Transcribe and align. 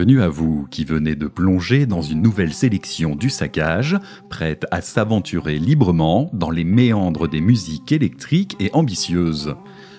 Bienvenue 0.00 0.22
à 0.22 0.30
vous 0.30 0.66
qui 0.70 0.86
venez 0.86 1.14
de 1.14 1.26
plonger 1.26 1.84
dans 1.84 2.00
une 2.00 2.22
nouvelle 2.22 2.54
sélection 2.54 3.16
du 3.16 3.28
saccage, 3.28 3.98
prête 4.30 4.64
à 4.70 4.80
s'aventurer 4.80 5.58
librement 5.58 6.30
dans 6.32 6.48
les 6.48 6.64
méandres 6.64 7.28
des 7.28 7.42
musiques 7.42 7.92
électriques 7.92 8.56
et 8.60 8.70
ambitieuses. 8.72 9.56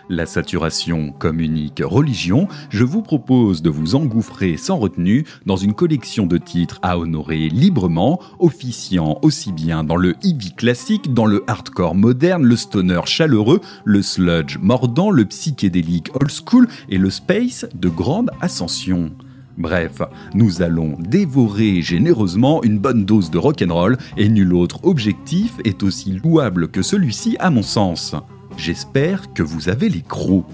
La 0.10 0.26
saturation 0.26 1.14
comme 1.20 1.40
unique 1.40 1.84
religion, 1.86 2.48
je 2.72 2.84
vous 2.84 3.04
propose 3.04 3.62
de 3.62 3.70
vous 3.70 3.94
engouffrer 3.94 4.58
sans 4.58 4.80
retenue 4.80 5.24
dans 5.46 5.56
une 5.56 5.76
collection 5.76 6.26
de 6.26 6.40
titres 6.40 6.80
à 6.82 6.98
honorer 6.98 7.50
librement, 7.50 8.20
officiant 8.40 9.20
aussi 9.22 9.52
bien 9.52 9.84
dans 9.84 9.98
le 9.98 10.16
heavy 10.24 10.56
classique, 10.56 11.14
dans 11.14 11.28
le 11.28 11.44
hardcore 11.46 11.94
moderne, 11.94 12.44
le 12.44 12.56
stoner 12.56 13.02
chaleureux, 13.06 13.62
le 13.86 14.02
sludge 14.02 14.58
mordant, 14.58 15.12
le 15.12 15.26
psychédélique 15.26 16.10
old 16.16 16.32
school 16.32 16.68
et 16.90 16.98
le 16.98 17.12
space 17.12 17.68
de 17.76 17.88
grande 17.88 18.32
ascension. 18.42 19.12
Bref, 19.58 20.02
nous 20.34 20.62
allons 20.62 20.98
dévorer 21.00 21.82
généreusement 21.82 22.64
une 22.64 22.80
bonne 22.80 23.06
dose 23.06 23.30
de 23.32 23.38
rock'n'roll 23.38 23.98
et 24.18 24.30
nul 24.30 24.54
autre 24.54 24.80
objectif 24.84 25.54
est 25.66 25.84
aussi 25.84 26.20
louable 26.24 26.70
que 26.70 26.82
celui-ci 26.82 27.36
à 27.40 27.50
mon 27.50 27.64
sens. 27.64 28.16
J'espère 28.58 29.34
que 29.34 29.44
vous 29.44 29.70
avez 29.70 29.90
les 29.90 30.02
crocs. 30.02 30.46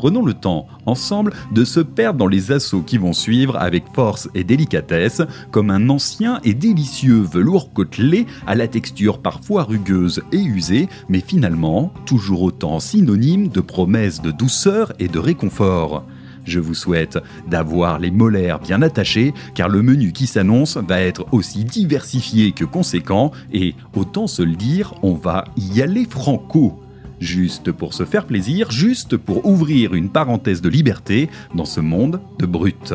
Prenons 0.00 0.24
le 0.24 0.32
temps, 0.32 0.66
ensemble, 0.86 1.34
de 1.52 1.62
se 1.62 1.80
perdre 1.80 2.18
dans 2.18 2.26
les 2.26 2.52
assauts 2.52 2.80
qui 2.80 2.96
vont 2.96 3.12
suivre 3.12 3.56
avec 3.56 3.84
force 3.94 4.30
et 4.34 4.44
délicatesse, 4.44 5.20
comme 5.50 5.68
un 5.68 5.90
ancien 5.90 6.40
et 6.42 6.54
délicieux 6.54 7.20
velours 7.20 7.74
côtelé 7.74 8.26
à 8.46 8.54
la 8.54 8.66
texture 8.66 9.18
parfois 9.18 9.64
rugueuse 9.64 10.22
et 10.32 10.40
usée, 10.40 10.88
mais 11.10 11.20
finalement 11.20 11.92
toujours 12.06 12.40
autant 12.40 12.80
synonyme 12.80 13.48
de 13.48 13.60
promesses 13.60 14.22
de 14.22 14.30
douceur 14.30 14.94
et 14.98 15.08
de 15.08 15.18
réconfort. 15.18 16.06
Je 16.44 16.60
vous 16.60 16.74
souhaite 16.74 17.18
d'avoir 17.48 17.98
les 17.98 18.10
molaires 18.10 18.58
bien 18.58 18.82
attachés, 18.82 19.34
car 19.54 19.68
le 19.68 19.82
menu 19.82 20.12
qui 20.12 20.26
s'annonce 20.26 20.76
va 20.76 21.00
être 21.00 21.26
aussi 21.32 21.64
diversifié 21.64 22.52
que 22.52 22.64
conséquent, 22.64 23.30
et 23.52 23.74
autant 23.94 24.26
se 24.26 24.42
le 24.42 24.56
dire, 24.56 24.94
on 25.02 25.14
va 25.14 25.44
y 25.56 25.82
aller 25.82 26.06
franco. 26.08 26.80
Juste 27.20 27.70
pour 27.70 27.92
se 27.92 28.04
faire 28.04 28.24
plaisir, 28.24 28.70
juste 28.70 29.16
pour 29.16 29.44
ouvrir 29.44 29.94
une 29.94 30.08
parenthèse 30.08 30.62
de 30.62 30.70
liberté 30.70 31.28
dans 31.54 31.66
ce 31.66 31.80
monde 31.80 32.20
de 32.38 32.46
brutes. 32.46 32.94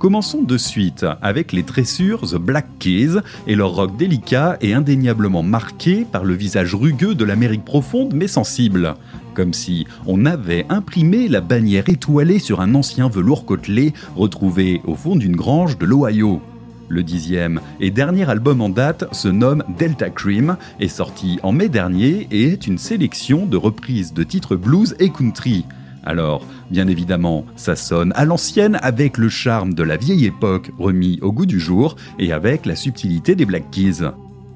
Commençons 0.00 0.42
de 0.42 0.58
suite 0.58 1.06
avec 1.22 1.52
les 1.52 1.62
tressures 1.62 2.28
The 2.28 2.36
Black 2.36 2.66
Keys 2.78 3.20
et 3.46 3.54
leur 3.54 3.70
rock 3.70 3.96
délicat 3.96 4.58
et 4.60 4.74
indéniablement 4.74 5.42
marqué 5.42 6.04
par 6.04 6.24
le 6.24 6.34
visage 6.34 6.74
rugueux 6.74 7.14
de 7.14 7.24
l'Amérique 7.24 7.64
profonde 7.64 8.12
mais 8.12 8.28
sensible. 8.28 8.96
Comme 9.34 9.52
si 9.52 9.86
on 10.06 10.26
avait 10.26 10.64
imprimé 10.68 11.28
la 11.28 11.40
bannière 11.40 11.88
étoilée 11.88 12.38
sur 12.38 12.60
un 12.60 12.74
ancien 12.74 13.08
velours 13.08 13.44
côtelé 13.44 13.92
retrouvé 14.14 14.80
au 14.86 14.94
fond 14.94 15.16
d'une 15.16 15.36
grange 15.36 15.76
de 15.78 15.86
l'Ohio. 15.86 16.40
Le 16.88 17.02
dixième 17.02 17.60
et 17.80 17.90
dernier 17.90 18.28
album 18.28 18.60
en 18.60 18.68
date 18.68 19.12
se 19.12 19.28
nomme 19.28 19.64
Delta 19.78 20.10
Cream, 20.10 20.56
est 20.80 20.88
sorti 20.88 21.40
en 21.42 21.50
mai 21.50 21.68
dernier 21.68 22.28
et 22.30 22.52
est 22.52 22.66
une 22.66 22.78
sélection 22.78 23.46
de 23.46 23.56
reprises 23.56 24.12
de 24.12 24.22
titres 24.22 24.54
blues 24.54 24.94
et 25.00 25.10
country. 25.10 25.64
Alors, 26.04 26.46
bien 26.70 26.86
évidemment, 26.86 27.46
ça 27.56 27.74
sonne 27.74 28.12
à 28.14 28.26
l'ancienne 28.26 28.78
avec 28.82 29.16
le 29.16 29.30
charme 29.30 29.74
de 29.74 29.82
la 29.82 29.96
vieille 29.96 30.26
époque 30.26 30.70
remis 30.78 31.18
au 31.22 31.32
goût 31.32 31.46
du 31.46 31.58
jour 31.58 31.96
et 32.18 32.32
avec 32.32 32.66
la 32.66 32.76
subtilité 32.76 33.34
des 33.34 33.46
Black 33.46 33.70
Keys. 33.70 34.02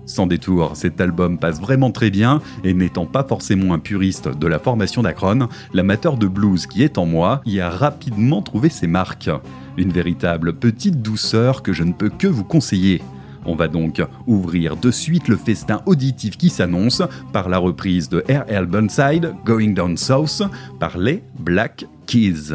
Sans 0.08 0.26
détour, 0.26 0.70
cet 0.74 1.02
album 1.02 1.36
passe 1.36 1.60
vraiment 1.60 1.90
très 1.90 2.08
bien 2.08 2.40
et 2.64 2.72
n'étant 2.72 3.04
pas 3.04 3.24
forcément 3.24 3.74
un 3.74 3.78
puriste 3.78 4.26
de 4.26 4.46
la 4.46 4.58
formation 4.58 5.02
d'Akron, 5.02 5.48
l'amateur 5.74 6.16
de 6.16 6.26
blues 6.26 6.66
qui 6.66 6.82
est 6.82 6.96
en 6.96 7.04
moi 7.04 7.42
y 7.44 7.60
a 7.60 7.68
rapidement 7.68 8.40
trouvé 8.40 8.70
ses 8.70 8.86
marques. 8.86 9.30
Une 9.76 9.92
véritable 9.92 10.54
petite 10.54 11.02
douceur 11.02 11.62
que 11.62 11.74
je 11.74 11.84
ne 11.84 11.92
peux 11.92 12.08
que 12.08 12.26
vous 12.26 12.42
conseiller. 12.42 13.02
On 13.44 13.54
va 13.54 13.68
donc 13.68 14.02
ouvrir 14.26 14.78
de 14.78 14.90
suite 14.90 15.28
le 15.28 15.36
festin 15.36 15.82
auditif 15.84 16.38
qui 16.38 16.48
s'annonce 16.48 17.02
par 17.34 17.50
la 17.50 17.58
reprise 17.58 18.08
de 18.08 18.24
R.L. 18.30 18.64
Burnside, 18.64 19.34
Going 19.44 19.74
Down 19.74 19.98
South, 19.98 20.42
par 20.80 20.96
les 20.96 21.22
Black 21.38 21.84
Keys. 22.06 22.54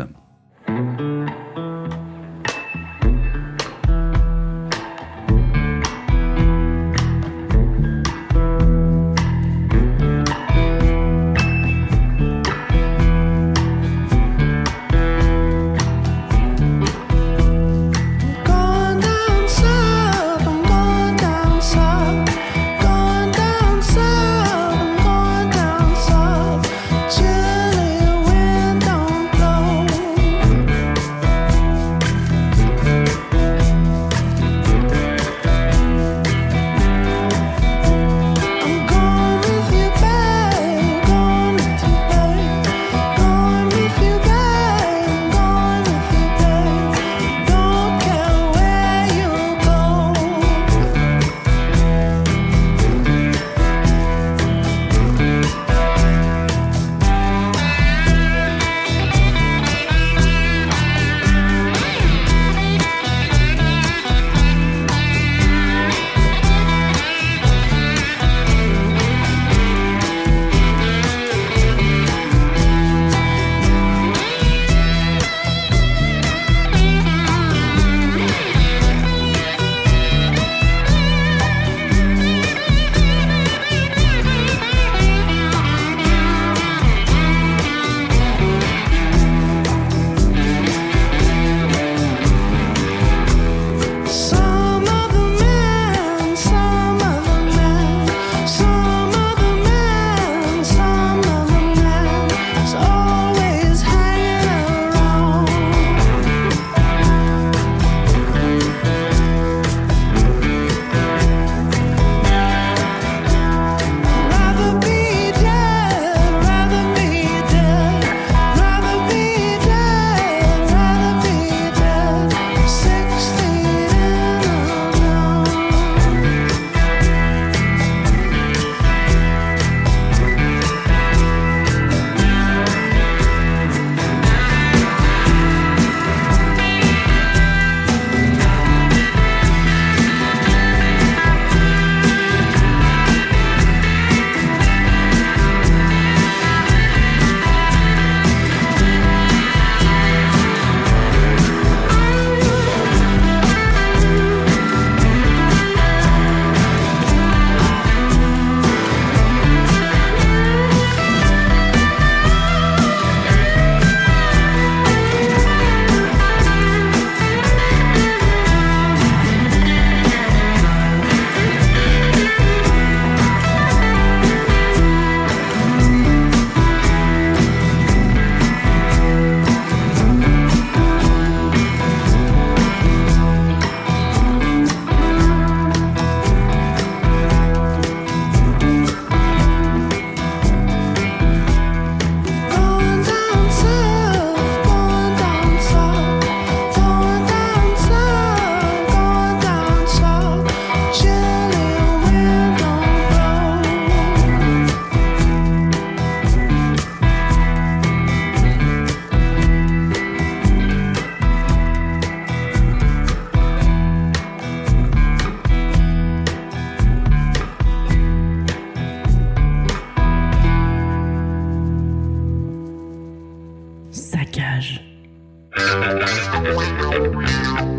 Musik 225.55 227.72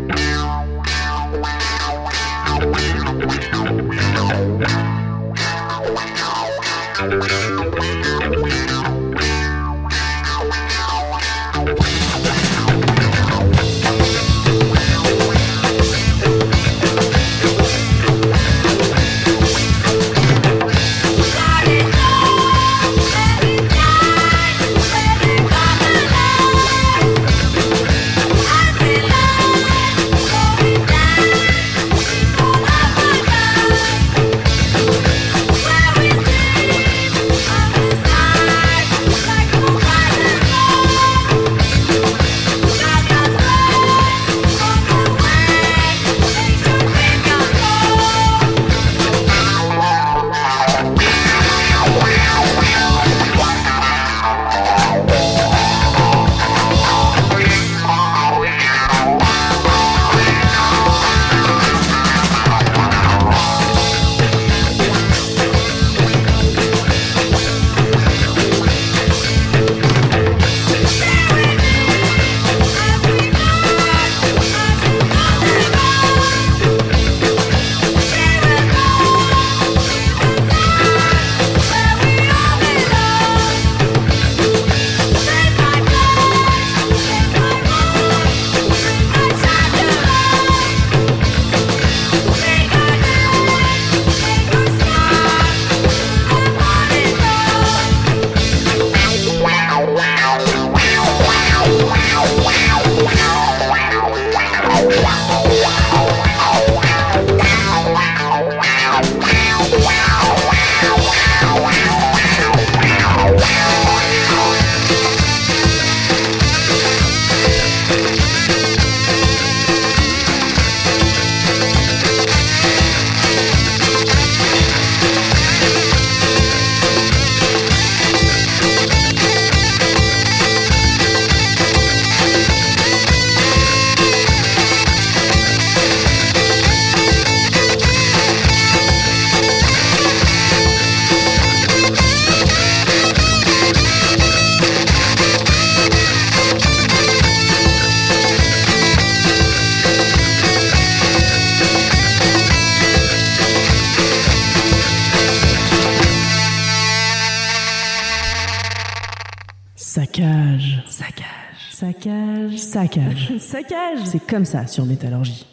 Saccage. 162.95 163.33
Saccage. 163.39 163.99
C'est 164.05 164.25
comme 164.25 164.45
ça 164.45 164.67
sur 164.67 164.85
Métallurgie. 164.85 165.45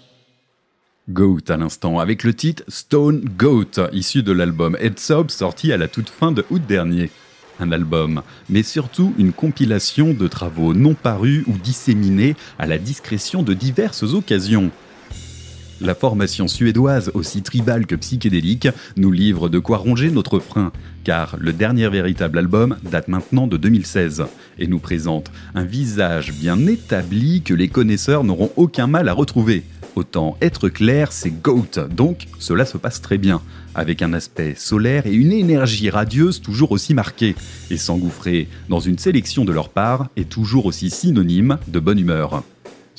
Goat 1.11 1.41
à 1.49 1.57
l'instant, 1.57 1.99
avec 1.99 2.23
le 2.23 2.33
titre 2.35 2.63
Stone 2.69 3.25
Goat, 3.37 3.89
issu 3.93 4.23
de 4.23 4.31
l'album 4.31 4.77
Heads 4.81 5.11
Up, 5.11 5.31
sorti 5.31 5.73
à 5.73 5.77
la 5.77 5.89
toute 5.89 6.09
fin 6.09 6.31
de 6.31 6.45
août 6.51 6.63
dernier. 6.67 7.11
Un 7.59 7.73
album, 7.73 8.23
mais 8.49 8.63
surtout 8.63 9.13
une 9.19 9.33
compilation 9.33 10.15
de 10.15 10.29
travaux 10.29 10.73
non 10.73 10.95
parus 10.95 11.45
ou 11.49 11.53
disséminés 11.53 12.37
à 12.59 12.67
la 12.67 12.79
discrétion 12.79 13.43
de 13.43 13.55
diverses 13.55 14.15
occasions. 14.15 14.71
La 15.83 15.97
formation 15.97 16.47
suédoise, 16.47 17.11
aussi 17.13 17.43
tribale 17.43 17.87
que 17.87 17.97
psychédélique, 17.97 18.69
nous 18.97 19.11
livre 19.11 19.49
de 19.49 19.59
quoi 19.59 19.79
ronger 19.79 20.13
notre 20.13 20.39
frein, 20.39 20.71
car 21.03 21.35
le 21.41 21.53
dernier 21.53 21.89
véritable 21.89 22.39
album 22.39 22.77
date 22.89 23.09
maintenant 23.09 23.49
de 23.49 23.57
2016 23.57 24.23
et 24.61 24.69
nous 24.69 24.79
présente 24.79 25.33
un 25.57 25.65
visage 25.65 26.33
bien 26.35 26.69
établi 26.69 27.43
que 27.43 27.53
les 27.53 27.67
connaisseurs 27.67 28.23
n'auront 28.23 28.53
aucun 28.55 28.87
mal 28.87 29.09
à 29.09 29.13
retrouver. 29.13 29.65
Autant 29.97 30.37
être 30.41 30.69
clair, 30.69 31.11
c'est 31.11 31.43
GOAT, 31.43 31.89
donc 31.91 32.29
cela 32.39 32.65
se 32.65 32.79
passe 32.79 33.03
très 33.03 33.19
bien, 33.19 33.43
avec 33.75 34.03
un 34.03 34.13
aspect 34.13 34.55
solaire 34.57 35.09
et 35.09 35.13
une 35.13 35.33
énergie 35.33 35.91
radieuse 35.91 36.41
toujours 36.43 36.71
aussi 36.71 36.95
marquée, 36.95 37.35
et 37.73 37.77
s'engouffrer 37.77 38.47
dans 38.69 38.79
une 38.79 38.99
sélection 38.99 39.45
de 39.45 39.53
leur 39.53 39.69
part 39.69 40.11
est 40.15 40.29
toujours 40.29 40.67
aussi 40.67 40.91
synonyme 40.91 41.59
de 41.67 41.81
bonne 41.81 41.99
humeur. 41.99 42.45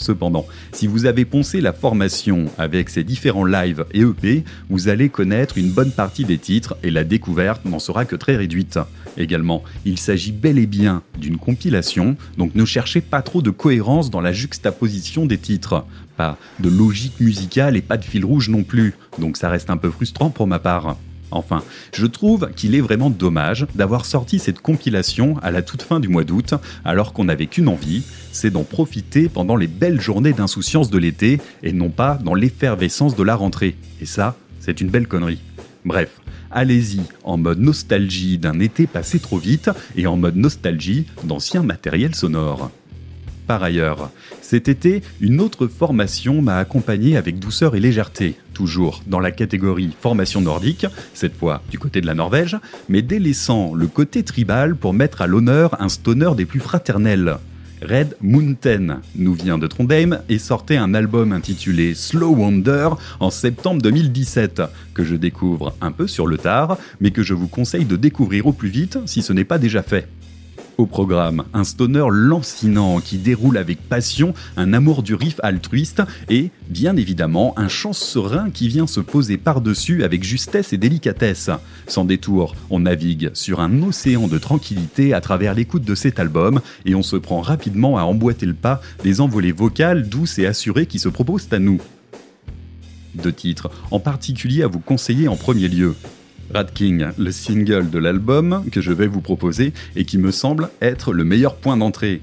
Cependant, 0.03 0.45
si 0.73 0.85
vous 0.85 1.05
avez 1.05 1.23
poncé 1.23 1.61
la 1.61 1.71
formation 1.71 2.47
avec 2.57 2.89
ses 2.89 3.05
différents 3.05 3.45
lives 3.45 3.85
et 3.93 4.01
EP, 4.01 4.43
vous 4.69 4.89
allez 4.89 5.07
connaître 5.07 5.57
une 5.57 5.71
bonne 5.71 5.91
partie 5.91 6.25
des 6.25 6.37
titres 6.37 6.75
et 6.83 6.91
la 6.91 7.05
découverte 7.05 7.63
n'en 7.63 7.79
sera 7.79 8.03
que 8.03 8.17
très 8.17 8.35
réduite. 8.35 8.79
Également, 9.15 9.63
il 9.85 9.97
s'agit 9.97 10.33
bel 10.33 10.59
et 10.59 10.65
bien 10.65 11.03
d'une 11.17 11.37
compilation, 11.37 12.17
donc 12.37 12.53
ne 12.53 12.65
cherchez 12.65 12.99
pas 12.99 13.21
trop 13.21 13.41
de 13.41 13.49
cohérence 13.49 14.09
dans 14.09 14.19
la 14.19 14.33
juxtaposition 14.33 15.25
des 15.25 15.37
titres. 15.37 15.85
Pas 16.17 16.37
de 16.59 16.67
logique 16.67 17.21
musicale 17.21 17.77
et 17.77 17.81
pas 17.81 17.95
de 17.95 18.03
fil 18.03 18.25
rouge 18.25 18.49
non 18.49 18.63
plus, 18.63 18.95
donc 19.19 19.37
ça 19.37 19.47
reste 19.47 19.69
un 19.69 19.77
peu 19.77 19.89
frustrant 19.89 20.31
pour 20.31 20.47
ma 20.47 20.59
part. 20.59 20.97
Enfin, 21.33 21.63
je 21.93 22.05
trouve 22.05 22.49
qu'il 22.55 22.75
est 22.75 22.81
vraiment 22.81 23.09
dommage 23.09 23.65
d'avoir 23.73 24.05
sorti 24.05 24.37
cette 24.37 24.59
compilation 24.59 25.37
à 25.41 25.49
la 25.49 25.63
toute 25.63 25.81
fin 25.81 25.99
du 25.99 26.07
mois 26.07 26.23
d'août, 26.23 26.53
alors 26.85 27.11
qu'on 27.11 27.23
n'avait 27.23 27.47
qu'une 27.47 27.67
envie, 27.67 28.03
c'est 28.31 28.51
d'en 28.51 28.63
profiter 28.63 29.29
pendant 29.29 29.55
les 29.55 29.67
belles 29.67 29.99
journées 29.99 30.33
d'insouciance 30.33 30.91
de 30.91 30.97
l'été, 30.99 31.41
et 31.63 31.73
non 31.73 31.89
pas 31.89 32.19
dans 32.23 32.35
l'effervescence 32.35 33.15
de 33.15 33.23
la 33.23 33.35
rentrée. 33.35 33.75
Et 33.99 34.05
ça, 34.05 34.37
c'est 34.59 34.79
une 34.79 34.89
belle 34.89 35.07
connerie. 35.07 35.41
Bref, 35.85 36.21
allez-y 36.51 37.01
en 37.23 37.37
mode 37.37 37.59
nostalgie 37.59 38.37
d'un 38.37 38.59
été 38.59 38.85
passé 38.85 39.19
trop 39.19 39.37
vite, 39.37 39.71
et 39.95 40.05
en 40.05 40.17
mode 40.17 40.35
nostalgie 40.35 41.07
d'anciens 41.23 41.63
matériels 41.63 42.15
sonores. 42.15 42.69
Par 43.47 43.63
ailleurs, 43.63 44.11
cet 44.41 44.69
été, 44.69 45.01
une 45.19 45.41
autre 45.41 45.67
formation 45.67 46.41
m'a 46.41 46.57
accompagné 46.57 47.17
avec 47.17 47.39
douceur 47.39 47.75
et 47.75 47.79
légèreté, 47.79 48.35
toujours 48.53 49.03
dans 49.07 49.19
la 49.19 49.31
catégorie 49.31 49.95
formation 49.99 50.41
nordique, 50.41 50.85
cette 51.13 51.35
fois 51.35 51.61
du 51.69 51.79
côté 51.79 52.01
de 52.01 52.05
la 52.05 52.13
Norvège, 52.13 52.57
mais 52.89 53.01
délaissant 53.01 53.73
le 53.73 53.87
côté 53.87 54.23
tribal 54.23 54.75
pour 54.75 54.93
mettre 54.93 55.21
à 55.21 55.27
l'honneur 55.27 55.81
un 55.81 55.89
stoner 55.89 56.31
des 56.35 56.45
plus 56.45 56.59
fraternels. 56.59 57.37
Red 57.81 58.15
Mountain 58.21 59.01
nous 59.15 59.33
vient 59.33 59.57
de 59.57 59.67
Trondheim 59.67 60.21
et 60.29 60.39
sortait 60.39 60.77
un 60.77 60.93
album 60.93 61.33
intitulé 61.33 61.95
Slow 61.95 62.35
Wonder 62.35 62.89
en 63.19 63.29
septembre 63.29 63.81
2017, 63.81 64.61
que 64.93 65.03
je 65.03 65.15
découvre 65.15 65.75
un 65.81 65.91
peu 65.91 66.07
sur 66.07 66.25
le 66.25 66.37
tard, 66.37 66.77
mais 67.01 67.11
que 67.11 67.23
je 67.23 67.33
vous 67.33 67.47
conseille 67.47 67.85
de 67.85 67.97
découvrir 67.97 68.47
au 68.47 68.53
plus 68.53 68.69
vite 68.69 68.99
si 69.05 69.21
ce 69.21 69.33
n'est 69.33 69.43
pas 69.43 69.57
déjà 69.57 69.83
fait. 69.83 70.07
Au 70.79 70.87
programme, 70.87 71.43
un 71.53 71.63
stoner 71.63 72.05
lancinant 72.09 72.99
qui 72.99 73.19
déroule 73.19 73.57
avec 73.57 73.79
passion 73.79 74.33
un 74.57 74.73
amour 74.73 75.03
du 75.03 75.13
riff 75.13 75.39
altruiste 75.43 76.01
et, 76.29 76.49
bien 76.67 76.97
évidemment, 76.97 77.53
un 77.57 77.67
chant 77.67 77.93
serein 77.93 78.49
qui 78.49 78.67
vient 78.69 78.87
se 78.87 78.99
poser 78.99 79.37
par-dessus 79.37 80.03
avec 80.03 80.23
justesse 80.23 80.73
et 80.73 80.77
délicatesse. 80.77 81.51
Sans 81.85 82.05
détour, 82.05 82.55
on 82.71 82.79
navigue 82.79 83.29
sur 83.35 83.59
un 83.59 83.83
océan 83.83 84.27
de 84.27 84.39
tranquillité 84.39 85.13
à 85.13 85.21
travers 85.21 85.53
l'écoute 85.53 85.83
de 85.83 85.93
cet 85.93 86.19
album 86.19 86.59
et 86.85 86.95
on 86.95 87.03
se 87.03 87.17
prend 87.17 87.41
rapidement 87.41 87.99
à 87.99 88.03
emboîter 88.03 88.47
le 88.47 88.55
pas 88.55 88.81
des 89.03 89.21
envolées 89.21 89.51
vocales 89.51 90.09
douces 90.09 90.39
et 90.39 90.47
assurées 90.47 90.87
qui 90.87 90.97
se 90.97 91.09
proposent 91.09 91.49
à 91.51 91.59
nous. 91.59 91.81
Deux 93.13 93.33
titres, 93.33 93.69
en 93.91 93.99
particulier 93.99 94.63
à 94.63 94.67
vous 94.67 94.79
conseiller 94.79 95.27
en 95.27 95.35
premier 95.35 95.67
lieu. 95.67 95.93
Rat 96.53 96.65
King, 96.65 97.07
le 97.17 97.31
single 97.31 97.89
de 97.89 97.97
l'album 97.97 98.63
que 98.71 98.79
je 98.79 98.93
vais 98.93 99.07
vous 99.07 99.21
proposer 99.21 99.73
et 99.95 100.05
qui 100.05 100.19
me 100.19 100.29
semble 100.29 100.69
être 100.81 101.11
le 101.11 101.23
meilleur 101.23 101.55
point 101.55 101.77
d'entrée. 101.77 102.21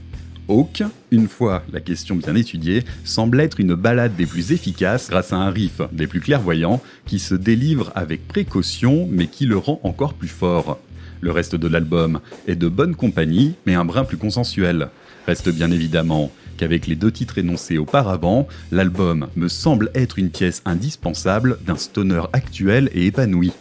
Hawk, 0.49 0.85
une 1.11 1.27
fois 1.27 1.65
la 1.73 1.81
question 1.81 2.15
bien 2.15 2.37
étudiée, 2.37 2.85
semble 3.05 3.41
être 3.41 3.59
une 3.59 3.75
balade 3.75 4.15
des 4.15 4.27
plus 4.27 4.53
efficaces 4.53 5.11
grâce 5.11 5.33
à 5.33 5.37
un 5.37 5.51
riff 5.51 5.81
des 5.91 6.07
plus 6.07 6.21
clairvoyants 6.21 6.81
qui 7.07 7.19
se 7.19 7.35
délivre 7.35 7.91
avec 7.97 8.29
précaution 8.29 9.09
mais 9.11 9.27
qui 9.27 9.47
le 9.47 9.57
rend 9.57 9.81
encore 9.83 10.15
plus 10.15 10.29
fort. 10.29 10.79
Le 11.21 11.33
reste 11.33 11.57
de 11.57 11.67
l'album 11.69 12.21
est 12.47 12.57
de 12.57 12.69
bonne 12.69 12.95
compagnie 12.95 13.55
mais 13.67 13.75
un 13.75 13.85
brin 13.85 14.05
plus 14.05 14.17
consensuel. 14.17 14.91
Reste 15.27 15.49
bien 15.49 15.73
évidemment 15.73 16.31
qu'avec 16.57 16.87
les 16.87 16.97
deux 16.97 17.11
titres 17.11 17.39
énoncés 17.39 17.79
auparavant, 17.79 18.47
l'album 18.71 19.27
me 19.35 19.49
semble 19.49 19.91
être 19.95 20.21
une 20.21 20.31
pièce 20.31 20.63
indispensable 20.67 21.59
d'un 21.67 21.77
stoner 21.77 22.23
actuel 22.33 22.91
et 22.95 23.07
épanoui. 23.07 23.53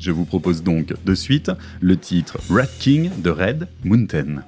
Je 0.00 0.10
vous 0.10 0.24
propose 0.24 0.62
donc 0.62 0.94
de 1.04 1.14
suite 1.14 1.50
le 1.82 1.96
titre 1.98 2.38
Rat 2.48 2.66
King 2.78 3.10
de 3.22 3.28
Red 3.28 3.68
Mountain. 3.84 4.42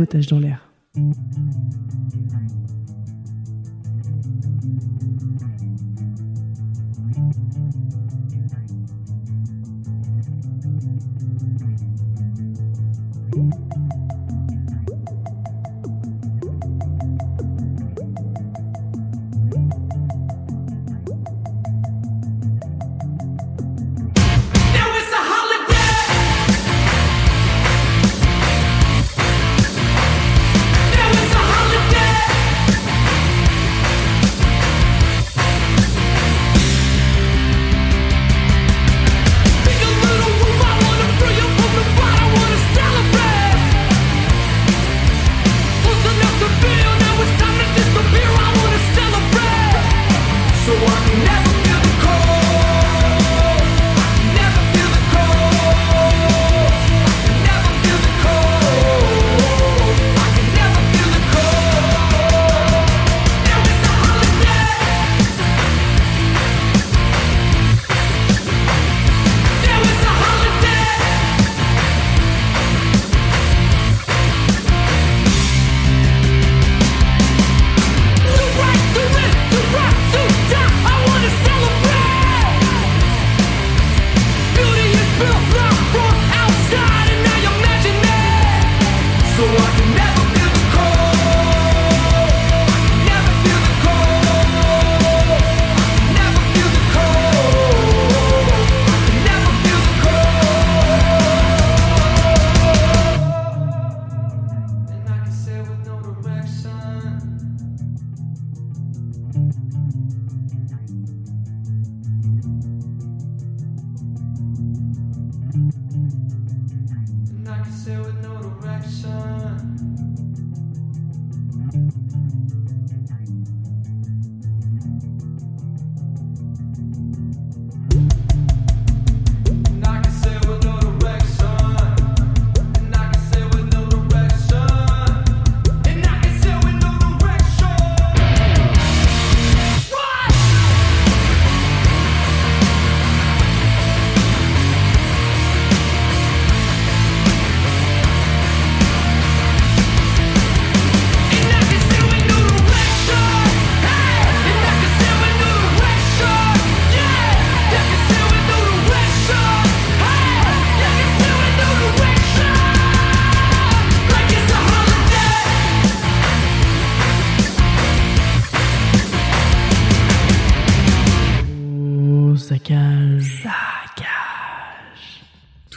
Sabotage 0.00 0.26
dans 0.28 0.40
l'air. 0.40 0.69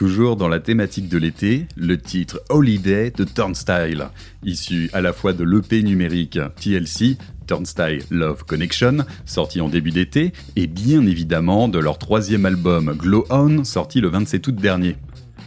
Toujours 0.04 0.36
dans 0.36 0.48
la 0.48 0.60
thématique 0.60 1.08
de 1.08 1.16
l'été, 1.16 1.66
le 1.76 1.96
titre 1.96 2.42
Holiday 2.50 3.10
de 3.10 3.24
Turnstile, 3.24 4.08
issu 4.44 4.90
à 4.92 5.00
la 5.00 5.14
fois 5.14 5.32
de 5.32 5.44
l'EP 5.44 5.82
numérique 5.82 6.38
TLC, 6.60 7.16
Turnstile 7.46 8.02
Love 8.10 8.44
Connection, 8.44 8.98
sorti 9.24 9.62
en 9.62 9.70
début 9.70 9.92
d'été, 9.92 10.34
et 10.56 10.66
bien 10.66 11.06
évidemment 11.06 11.68
de 11.68 11.78
leur 11.78 11.96
troisième 11.96 12.44
album 12.44 12.94
Glow 12.98 13.24
On, 13.30 13.64
sorti 13.64 14.02
le 14.02 14.08
27 14.08 14.46
août 14.46 14.56
dernier. 14.56 14.96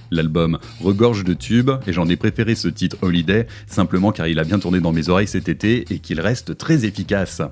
L'album 0.09 0.57
regorge 0.81 1.23
de 1.23 1.35
tubes 1.35 1.69
et 1.85 1.93
j'en 1.93 2.09
ai 2.09 2.15
préféré 2.15 2.55
ce 2.55 2.67
titre 2.67 2.97
Holiday 3.03 3.45
simplement 3.67 4.11
car 4.11 4.25
il 4.25 4.39
a 4.39 4.43
bien 4.43 4.57
tourné 4.57 4.79
dans 4.79 4.91
mes 4.91 5.09
oreilles 5.09 5.27
cet 5.27 5.49
été 5.49 5.85
et 5.93 5.99
qu'il 5.99 6.19
reste 6.19 6.57
très 6.57 6.83
efficace. 6.83 7.43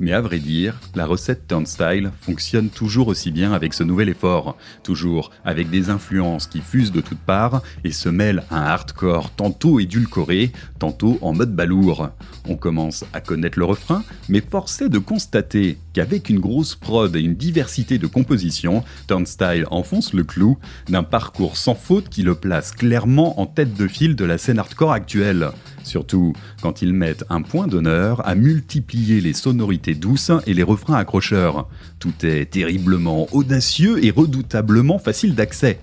Mais 0.00 0.12
à 0.12 0.20
vrai 0.20 0.38
dire, 0.38 0.80
la 0.94 1.06
recette 1.06 1.46
Turnstile 1.46 2.10
fonctionne 2.20 2.68
toujours 2.68 3.08
aussi 3.08 3.30
bien 3.30 3.52
avec 3.52 3.74
ce 3.74 3.84
nouvel 3.84 4.08
effort, 4.08 4.56
toujours 4.82 5.30
avec 5.44 5.70
des 5.70 5.88
influences 5.88 6.46
qui 6.46 6.60
fusent 6.60 6.90
de 6.92 7.00
toutes 7.00 7.18
parts 7.18 7.62
et 7.84 7.92
se 7.92 8.08
mêlent 8.08 8.42
à 8.50 8.58
un 8.58 8.66
hardcore 8.66 9.30
tantôt 9.30 9.78
édulcoré, 9.78 10.52
tantôt 10.78 11.18
en 11.22 11.32
mode 11.32 11.54
balourd. 11.54 12.10
On 12.48 12.56
commence 12.56 13.04
à 13.12 13.20
connaître 13.20 13.58
le 13.58 13.64
refrain, 13.64 14.02
mais 14.28 14.42
force 14.42 14.82
est 14.82 14.88
de 14.88 14.98
constater 14.98 15.78
qu'avec 15.92 16.28
une 16.28 16.40
grosse 16.40 16.74
prod 16.74 17.14
et 17.14 17.20
une 17.20 17.36
diversité 17.36 17.98
de 17.98 18.06
compositions, 18.06 18.82
Turnstile 19.06 19.66
enfonce 19.70 20.12
le 20.12 20.24
clou 20.24 20.58
d'un 20.88 21.04
parcours 21.04 21.56
sans 21.56 21.74
faute 21.74 22.08
qui 22.08 22.22
le 22.22 22.34
place 22.34 22.72
clairement 22.72 23.40
en 23.40 23.46
tête 23.46 23.74
de 23.74 23.86
file 23.86 24.16
de 24.16 24.24
la 24.24 24.38
scène 24.38 24.58
hardcore 24.58 24.92
actuelle. 24.92 25.50
Surtout 25.84 26.32
quand 26.60 26.82
ils 26.82 26.92
mettent 26.92 27.24
un 27.30 27.42
point 27.42 27.66
d'honneur 27.66 28.26
à 28.26 28.34
multiplier 28.34 29.20
les 29.20 29.32
sonorités 29.34 29.94
douces 29.94 30.32
et 30.46 30.54
les 30.54 30.62
refrains 30.62 30.96
accrocheurs. 30.96 31.68
Tout 31.98 32.14
est 32.22 32.50
terriblement 32.50 33.28
audacieux 33.32 34.04
et 34.04 34.10
redoutablement 34.10 34.98
facile 34.98 35.34
d'accès. 35.34 35.78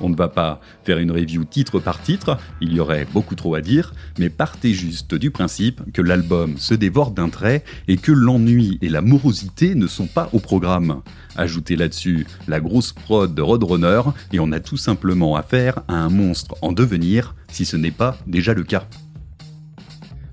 On 0.00 0.08
ne 0.08 0.16
va 0.16 0.28
pas 0.28 0.60
faire 0.84 0.98
une 0.98 1.10
review 1.10 1.44
titre 1.44 1.78
par 1.78 2.02
titre, 2.02 2.38
il 2.60 2.74
y 2.74 2.80
aurait 2.80 3.06
beaucoup 3.12 3.34
trop 3.34 3.54
à 3.54 3.60
dire, 3.60 3.94
mais 4.18 4.28
partez 4.28 4.74
juste 4.74 5.14
du 5.14 5.30
principe 5.30 5.80
que 5.92 6.02
l'album 6.02 6.58
se 6.58 6.74
dévore 6.74 7.12
d'un 7.12 7.28
trait 7.28 7.64
et 7.88 7.96
que 7.96 8.12
l'ennui 8.12 8.78
et 8.82 8.88
la 8.88 9.00
morosité 9.00 9.74
ne 9.74 9.86
sont 9.86 10.06
pas 10.06 10.28
au 10.32 10.38
programme. 10.38 11.00
Ajoutez 11.36 11.76
là-dessus 11.76 12.26
la 12.46 12.60
grosse 12.60 12.92
prod 12.92 13.34
de 13.34 13.42
Roadrunner 13.42 14.02
et 14.32 14.40
on 14.40 14.52
a 14.52 14.60
tout 14.60 14.76
simplement 14.76 15.36
affaire 15.36 15.80
à 15.88 15.94
un 15.94 16.10
monstre 16.10 16.56
en 16.62 16.72
devenir, 16.72 17.34
si 17.48 17.64
ce 17.64 17.76
n'est 17.76 17.90
pas 17.90 18.18
déjà 18.26 18.52
le 18.54 18.64
cas. 18.64 18.86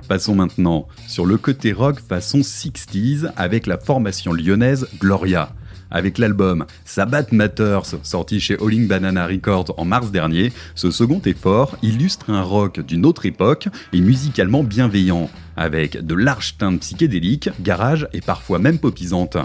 Passons 0.08 0.36
maintenant 0.36 0.88
sur 1.08 1.26
le 1.26 1.38
côté 1.38 1.72
rock 1.72 2.00
façon 2.00 2.40
60s 2.40 3.32
avec 3.38 3.68
la 3.68 3.78
formation 3.78 4.34
lyonnaise 4.34 4.88
Gloria. 5.00 5.56
Avec 5.92 6.18
l'album 6.18 6.66
Sabbath 6.86 7.32
Matters, 7.32 7.96
sorti 8.04 8.40
chez 8.40 8.58
Howling 8.60 8.88
Banana 8.88 9.28
Records 9.28 9.74
en 9.78 9.86
mars 9.86 10.12
dernier, 10.12 10.52
ce 10.76 10.92
second 10.92 11.22
effort 11.26 11.78
illustre 11.84 12.32
un 12.32 12.42
rock 12.42 12.82
d'une 12.82 13.06
autre 13.06 13.26
époque 13.26 13.70
et 13.94 14.02
musicalement 14.02 14.64
bienveillant, 14.64 15.30
avec 15.56 16.04
de 16.04 16.16
larges 16.16 16.58
teintes 16.58 16.82
psychédéliques, 16.82 17.50
garage 17.62 18.08
et 18.12 18.22
parfois 18.22 18.60
même 18.60 18.80
popisantes. 18.80 19.38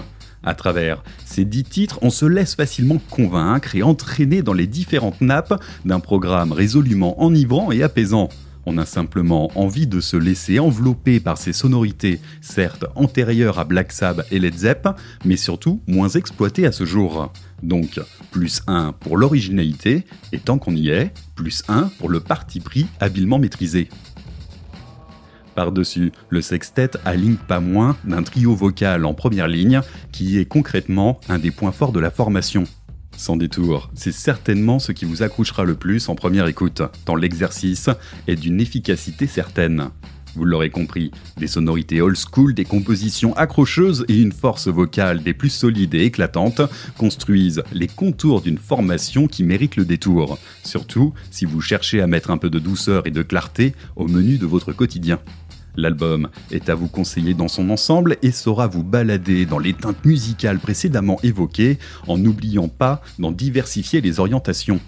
À 0.43 0.55
travers 0.55 1.03
ces 1.25 1.45
dix 1.45 1.63
titres, 1.63 1.99
on 2.01 2.09
se 2.09 2.25
laisse 2.25 2.55
facilement 2.55 2.99
convaincre 3.09 3.75
et 3.75 3.83
entraîner 3.83 4.41
dans 4.41 4.53
les 4.53 4.67
différentes 4.67 5.21
nappes 5.21 5.61
d'un 5.85 5.99
programme 5.99 6.51
résolument 6.51 7.21
enivrant 7.21 7.71
et 7.71 7.83
apaisant. 7.83 8.29
On 8.65 8.77
a 8.77 8.85
simplement 8.85 9.51
envie 9.55 9.87
de 9.87 9.99
se 9.99 10.17
laisser 10.17 10.59
envelopper 10.59 11.19
par 11.19 11.37
ces 11.37 11.53
sonorités, 11.53 12.19
certes 12.41 12.85
antérieures 12.95 13.59
à 13.59 13.63
Black 13.63 13.91
Sabbath 13.91 14.27
et 14.31 14.39
Led 14.39 14.55
Zepp, 14.55 14.87
mais 15.25 15.37
surtout 15.37 15.81
moins 15.87 16.09
exploitées 16.09 16.65
à 16.65 16.71
ce 16.71 16.85
jour. 16.85 17.31
Donc, 17.63 17.99
plus 18.31 18.61
1 18.67 18.93
pour 18.99 19.17
l'originalité, 19.17 20.05
et 20.31 20.39
tant 20.39 20.57
qu'on 20.57 20.75
y 20.75 20.89
est, 20.89 21.13
plus 21.35 21.63
1 21.67 21.89
pour 21.97 22.09
le 22.09 22.19
parti 22.19 22.59
pris 22.59 22.87
habilement 22.99 23.39
maîtrisé. 23.39 23.89
Par-dessus, 25.55 26.11
le 26.29 26.41
sextet 26.41 26.91
aligne 27.03 27.35
pas 27.35 27.59
moins 27.59 27.97
d'un 28.05 28.23
trio 28.23 28.55
vocal 28.55 29.03
en 29.03 29.13
première 29.13 29.47
ligne 29.47 29.81
qui 30.11 30.37
est 30.39 30.45
concrètement 30.45 31.19
un 31.27 31.37
des 31.37 31.51
points 31.51 31.73
forts 31.73 31.91
de 31.91 31.99
la 31.99 32.11
formation. 32.11 32.63
Sans 33.19 33.35
détour, 33.35 33.91
c'est 33.95 34.13
certainement 34.13 34.79
ce 34.79 34.93
qui 34.93 35.03
vous 35.03 35.23
accrochera 35.23 35.65
le 35.65 35.75
plus 35.75 36.07
en 36.07 36.15
première 36.15 36.47
écoute, 36.47 36.81
tant 37.03 37.17
l'exercice 37.17 37.89
est 38.29 38.37
d'une 38.37 38.61
efficacité 38.61 39.27
certaine. 39.27 39.89
Vous 40.35 40.45
l'aurez 40.45 40.69
compris, 40.69 41.11
des 41.35 41.47
sonorités 41.47 41.99
old 41.99 42.15
school, 42.15 42.53
des 42.53 42.63
compositions 42.63 43.35
accrocheuses 43.35 44.05
et 44.07 44.21
une 44.21 44.31
force 44.31 44.69
vocale 44.69 45.21
des 45.21 45.33
plus 45.33 45.49
solides 45.49 45.95
et 45.95 46.05
éclatantes 46.05 46.61
construisent 46.97 47.61
les 47.73 47.87
contours 47.87 48.39
d'une 48.39 48.57
formation 48.57 49.27
qui 49.27 49.43
mérite 49.43 49.75
le 49.75 49.83
détour, 49.83 50.39
surtout 50.63 51.13
si 51.29 51.43
vous 51.43 51.59
cherchez 51.59 51.99
à 51.99 52.07
mettre 52.07 52.31
un 52.31 52.37
peu 52.37 52.49
de 52.49 52.59
douceur 52.59 53.05
et 53.05 53.11
de 53.11 53.21
clarté 53.21 53.75
au 53.97 54.07
menu 54.07 54.37
de 54.37 54.45
votre 54.45 54.71
quotidien. 54.71 55.19
L'album 55.79 56.27
est 56.51 56.67
à 56.69 56.75
vous 56.75 56.89
conseiller 56.89 57.33
dans 57.33 57.47
son 57.47 57.69
ensemble 57.69 58.17
et 58.21 58.31
saura 58.31 58.67
vous 58.67 58.83
balader 58.83 59.45
dans 59.45 59.59
les 59.59 59.73
teintes 59.73 60.03
musicales 60.03 60.59
précédemment 60.59 61.19
évoquées 61.23 61.79
en 62.07 62.17
n'oubliant 62.17 62.67
pas 62.67 63.01
d'en 63.17 63.31
diversifier 63.31 64.01
les 64.01 64.19
orientations. 64.19 64.81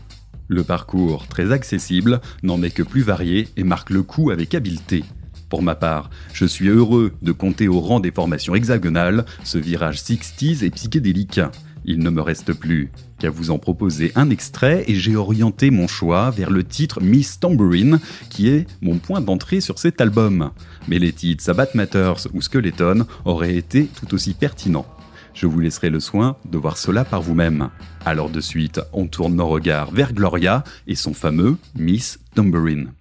Le 0.50 0.66
parcours, 0.66 1.28
très 1.30 1.54
accessible, 1.54 2.20
n'en 2.44 2.62
est 2.62 2.72
que 2.72 2.84
plus 2.84 3.04
varié 3.04 3.48
et 3.56 3.64
marque 3.64 3.90
le 3.90 4.04
coup 4.04 4.32
avec 4.32 4.54
habileté. 4.54 5.06
Pour 5.48 5.64
ma 5.64 5.76
part, 5.76 6.10
je 6.34 6.46
suis 6.46 6.68
heureux 6.68 7.14
de 7.22 7.32
compter 7.32 7.70
au 7.70 7.80
rang 7.80 8.02
des 8.02 8.12
formations 8.12 8.54
hexagonales 8.54 9.26
ce 9.46 9.58
virage 9.58 10.02
60s 10.02 10.66
et 10.66 10.72
psychédélique. 10.72 11.40
Il 11.86 12.00
ne 12.00 12.10
me 12.10 12.22
reste 12.22 12.54
plus 12.54 12.92
qu'à 13.20 13.30
vous 13.30 13.52
en 13.52 13.60
proposer 13.60 14.12
un 14.16 14.30
extrait 14.30 14.84
et 14.88 14.96
j'ai 14.96 15.16
orienté 15.16 15.72
mon 15.72 15.88
choix 15.88 16.32
vers 16.32 16.50
le 16.50 16.64
titre 16.64 17.02
Miss 17.02 17.40
Tambourine 17.40 18.00
qui 18.30 18.50
est 18.50 18.68
mon 18.82 18.98
point 18.98 19.22
d'entrée 19.22 19.62
sur 19.62 19.80
cet 19.80 20.02
album. 20.02 20.52
Mais 20.88 21.00
les 21.00 21.14
titres 21.14 21.44
Sabbath 21.44 21.76
Matters 21.76 22.28
ou 22.34 22.42
Skeleton 22.42 23.06
auraient 23.26 23.56
été 23.56 23.88
tout 23.88 24.14
aussi 24.14 24.34
pertinents. 24.34 24.86
Je 25.34 25.48
vous 25.48 25.60
laisserai 25.60 25.90
le 25.90 26.00
soin 26.00 26.36
de 26.50 26.58
voir 26.58 26.78
cela 26.78 27.06
par 27.06 27.22
vous-même. 27.22 27.70
Alors 28.06 28.30
de 28.30 28.42
suite, 28.42 28.82
on 28.94 29.08
tourne 29.08 29.36
nos 29.36 29.48
regards 29.48 29.92
vers 29.92 30.14
Gloria 30.14 30.64
et 30.88 30.96
son 30.96 31.14
fameux 31.14 31.58
Miss 31.76 32.20
Tambourine. 32.36 32.92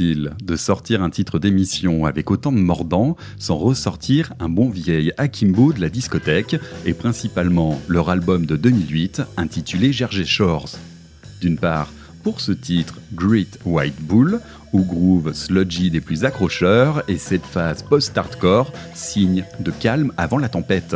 De 0.00 0.54
sortir 0.54 1.02
un 1.02 1.10
titre 1.10 1.40
d'émission 1.40 2.04
avec 2.04 2.30
autant 2.30 2.52
de 2.52 2.58
mordants 2.58 3.16
sans 3.36 3.56
ressortir 3.56 4.32
un 4.38 4.48
bon 4.48 4.70
vieil 4.70 5.12
Akimbo 5.16 5.72
de 5.72 5.80
la 5.80 5.88
discothèque 5.88 6.56
et 6.84 6.94
principalement 6.94 7.80
leur 7.88 8.08
album 8.08 8.46
de 8.46 8.54
2008 8.54 9.22
intitulé 9.36 9.92
Gerger 9.92 10.24
Shores. 10.24 10.78
D'une 11.40 11.58
part, 11.58 11.90
pour 12.22 12.40
ce 12.40 12.52
titre 12.52 13.00
Great 13.12 13.58
White 13.64 14.00
Bull, 14.00 14.40
où 14.72 14.84
groove 14.84 15.32
sludgy 15.32 15.90
des 15.90 16.00
plus 16.00 16.24
accrocheurs 16.24 17.02
et 17.08 17.18
cette 17.18 17.46
phase 17.46 17.82
post-hardcore, 17.82 18.72
signe 18.94 19.44
de 19.58 19.72
calme 19.72 20.12
avant 20.16 20.38
la 20.38 20.48
tempête. 20.48 20.94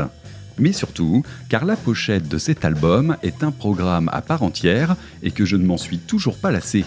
Mais 0.59 0.73
surtout, 0.73 1.25
car 1.49 1.65
la 1.65 1.75
pochette 1.75 2.29
de 2.29 2.39
cet 2.39 2.65
album 2.65 3.17
est 3.25 3.43
un 3.43 3.51
programme 3.51 4.09
à 4.13 4.23
part 4.23 4.45
entière 4.45 4.95
et 5.25 5.33
que 5.33 5.45
je 5.45 5.57
ne 5.57 5.67
m'en 5.67 5.79
suis 5.79 5.99
toujours 5.99 6.37
pas 6.37 6.53
lassé. 6.53 6.85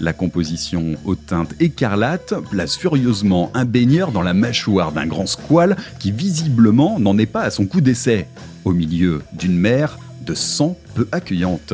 La 0.00 0.12
composition 0.12 0.96
aux 1.04 1.14
teintes 1.14 1.54
écarlates 1.58 2.34
place 2.50 2.76
furieusement 2.76 3.50
un 3.54 3.64
baigneur 3.64 4.12
dans 4.12 4.22
la 4.22 4.34
mâchoire 4.34 4.92
d'un 4.92 5.06
grand 5.06 5.26
squale 5.26 5.76
qui 5.98 6.12
visiblement 6.12 6.98
n'en 7.00 7.16
est 7.16 7.26
pas 7.26 7.42
à 7.42 7.50
son 7.50 7.66
coup 7.66 7.80
d'essai, 7.80 8.28
au 8.64 8.72
milieu 8.72 9.22
d'une 9.32 9.56
mer 9.56 9.98
de 10.26 10.34
sang 10.34 10.76
peu 10.94 11.08
accueillante. 11.12 11.72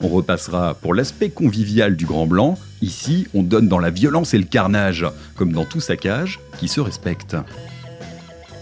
On 0.00 0.08
repassera 0.08 0.74
pour 0.74 0.94
l'aspect 0.94 1.30
convivial 1.30 1.96
du 1.96 2.06
Grand 2.06 2.26
Blanc. 2.26 2.58
Ici, 2.82 3.28
on 3.34 3.42
donne 3.42 3.68
dans 3.68 3.78
la 3.78 3.90
violence 3.90 4.34
et 4.34 4.38
le 4.38 4.44
carnage, 4.44 5.06
comme 5.36 5.52
dans 5.52 5.64
tout 5.64 5.80
saccage 5.80 6.40
qui 6.58 6.66
se 6.66 6.80
respecte. 6.80 7.36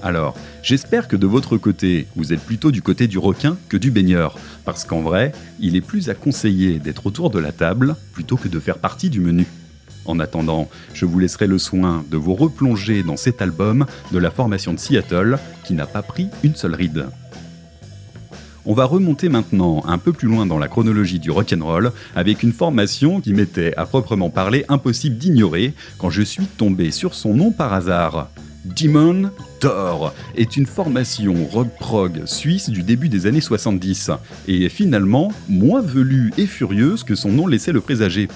Alors, 0.03 0.37
j'espère 0.63 1.09
que 1.09 1.17
de 1.17 1.27
votre 1.27 1.57
côté, 1.57 2.07
vous 2.17 2.33
êtes 2.33 2.41
plutôt 2.41 2.71
du 2.71 2.83
côté 2.83 3.07
du 3.07 3.19
requin 3.19 3.57
que 3.69 3.77
du 3.77 3.91
baigneur, 3.91 4.39
parce 4.65 4.85
qu'en 4.85 5.03
vrai, 5.03 5.33
il 5.61 5.77
est 5.77 5.81
plus 5.81 6.09
à 6.09 6.15
conseiller 6.15 6.79
d'être 6.79 7.07
autour 7.07 7.31
de 7.31 7.39
la 7.39 7.53
table 7.53 7.97
plutôt 8.13 8.37
que 8.37 8.49
de 8.49 8.61
faire 8.61 8.79
partie 8.79 9.11
du 9.11 9.21
menu. 9.21 9.47
En 10.05 10.19
attendant, 10.19 10.69
je 10.95 11.05
vous 11.05 11.19
laisserai 11.19 11.47
le 11.47 11.59
soin 11.59 12.05
de 12.11 12.17
vous 12.17 12.35
replonger 12.35 13.03
dans 13.03 13.17
cet 13.17 13.41
album 13.41 13.87
de 14.11 14.19
la 14.19 14.31
formation 14.31 14.73
de 14.73 14.79
Seattle 14.79 15.39
qui 15.65 15.75
n'a 15.75 15.87
pas 15.87 16.03
pris 16.03 16.29
une 16.43 16.55
seule 16.55 16.75
ride. 16.75 17.07
On 18.65 18.75
va 18.75 18.85
remonter 18.85 19.29
maintenant 19.29 19.83
un 19.87 19.99
peu 19.99 20.13
plus 20.13 20.29
loin 20.29 20.47
dans 20.47 20.59
la 20.59 20.69
chronologie 20.69 21.19
du 21.19 21.33
rock'n'roll 21.33 21.91
avec 22.15 22.45
une 22.45 22.53
formation 22.53 23.21
qui 23.21 23.33
m'était 23.33 23.75
à 23.77 23.87
proprement 23.87 24.31
parler 24.31 24.65
impossible 24.69 25.19
d'ignorer 25.19 25.75
quand 25.99 26.11
je 26.11 26.23
suis 26.23 26.47
tombé 26.47 26.93
sur 26.93 27.15
son 27.15 27.35
nom 27.35 27.51
par 27.51 27.73
hasard. 27.73 28.29
Demon 28.65 29.31
Thor 29.59 30.15
est 30.37 30.57
une 30.57 30.67
formation 30.67 31.35
rock-prog 31.51 32.27
suisse 32.27 32.71
du 32.71 32.85
début 32.85 33.09
des 33.09 33.27
années 33.27 33.41
70 33.41 34.11
et 34.47 34.65
est 34.65 34.69
finalement 34.69 35.33
moins 35.49 35.81
velue 35.81 36.33
et 36.39 36.47
furieuse 36.47 37.03
que 37.03 37.17
son 37.17 37.33
nom 37.33 37.49
laissait 37.49 37.73
le 37.73 37.81
présager. 37.81 38.29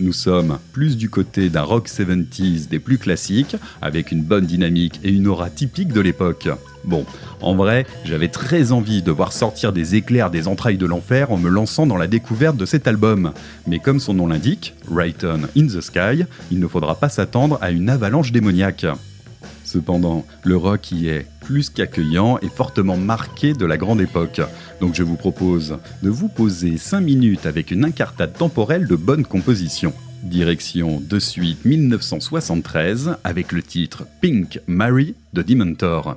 Nous 0.00 0.12
sommes 0.12 0.58
plus 0.72 0.96
du 0.96 1.10
côté 1.10 1.50
d'un 1.50 1.62
rock 1.62 1.86
70s 1.88 2.68
des 2.68 2.78
plus 2.78 2.98
classiques, 2.98 3.56
avec 3.82 4.10
une 4.10 4.22
bonne 4.22 4.46
dynamique 4.46 4.98
et 5.04 5.10
une 5.10 5.28
aura 5.28 5.50
typique 5.50 5.92
de 5.92 6.00
l'époque. 6.00 6.48
Bon, 6.84 7.04
en 7.42 7.54
vrai, 7.54 7.86
j'avais 8.04 8.28
très 8.28 8.72
envie 8.72 9.02
de 9.02 9.12
voir 9.12 9.32
sortir 9.32 9.72
des 9.72 9.96
éclairs 9.96 10.30
des 10.30 10.48
entrailles 10.48 10.78
de 10.78 10.86
l'enfer 10.86 11.30
en 11.30 11.36
me 11.36 11.50
lançant 11.50 11.86
dans 11.86 11.98
la 11.98 12.06
découverte 12.06 12.56
de 12.56 12.66
cet 12.66 12.88
album. 12.88 13.32
Mais 13.66 13.78
comme 13.78 14.00
son 14.00 14.14
nom 14.14 14.26
l'indique, 14.26 14.74
Right 14.90 15.22
On 15.22 15.42
in 15.56 15.66
the 15.66 15.80
Sky, 15.80 16.24
il 16.50 16.58
ne 16.58 16.66
faudra 16.66 16.94
pas 16.94 17.10
s'attendre 17.10 17.58
à 17.60 17.70
une 17.70 17.90
avalanche 17.90 18.32
démoniaque. 18.32 18.86
Cependant, 19.70 20.26
le 20.42 20.56
rock 20.56 20.90
y 20.90 21.06
est 21.06 21.28
plus 21.42 21.70
qu'accueillant 21.70 22.40
et 22.42 22.48
fortement 22.48 22.96
marqué 22.96 23.52
de 23.52 23.64
la 23.64 23.76
grande 23.76 24.00
époque. 24.00 24.40
Donc 24.80 24.96
je 24.96 25.04
vous 25.04 25.14
propose 25.14 25.78
de 26.02 26.10
vous 26.10 26.26
poser 26.26 26.76
5 26.76 27.00
minutes 27.00 27.46
avec 27.46 27.70
une 27.70 27.84
incartade 27.84 28.32
temporelle 28.32 28.88
de 28.88 28.96
bonne 28.96 29.24
composition. 29.24 29.92
Direction 30.24 31.00
de 31.00 31.20
suite 31.20 31.64
1973 31.64 33.18
avec 33.22 33.52
le 33.52 33.62
titre 33.62 34.06
Pink 34.20 34.58
Mary 34.66 35.14
de 35.34 35.42
Dementor. 35.42 36.16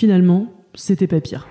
Finalement, 0.00 0.46
c'était 0.72 1.06
pas 1.06 1.20
pire. 1.20 1.46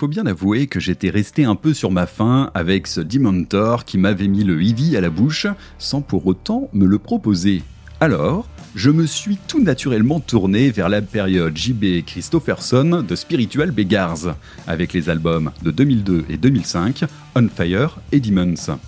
Faut 0.00 0.08
bien 0.08 0.24
avouer 0.24 0.66
que 0.66 0.80
j'étais 0.80 1.10
resté 1.10 1.44
un 1.44 1.56
peu 1.56 1.74
sur 1.74 1.90
ma 1.90 2.06
faim 2.06 2.50
avec 2.54 2.86
ce 2.86 3.02
Dementor 3.02 3.84
qui 3.84 3.98
m'avait 3.98 4.28
mis 4.28 4.44
le 4.44 4.62
Eevee 4.62 4.96
à 4.96 5.02
la 5.02 5.10
bouche 5.10 5.46
sans 5.78 6.00
pour 6.00 6.26
autant 6.26 6.70
me 6.72 6.86
le 6.86 6.98
proposer. 6.98 7.62
Alors, 8.00 8.48
je 8.74 8.88
me 8.88 9.04
suis 9.04 9.36
tout 9.46 9.62
naturellement 9.62 10.18
tourné 10.18 10.70
vers 10.70 10.88
la 10.88 11.02
période 11.02 11.54
JB 11.54 12.06
Christopherson 12.06 13.04
de 13.06 13.14
Spiritual 13.14 13.72
Beggars, 13.72 14.36
avec 14.66 14.94
les 14.94 15.10
albums 15.10 15.50
de 15.62 15.70
2002 15.70 16.24
et 16.30 16.38
2005, 16.38 17.04
On 17.36 17.48
Fire 17.48 18.00
et 18.10 18.20
Demons. 18.20 18.80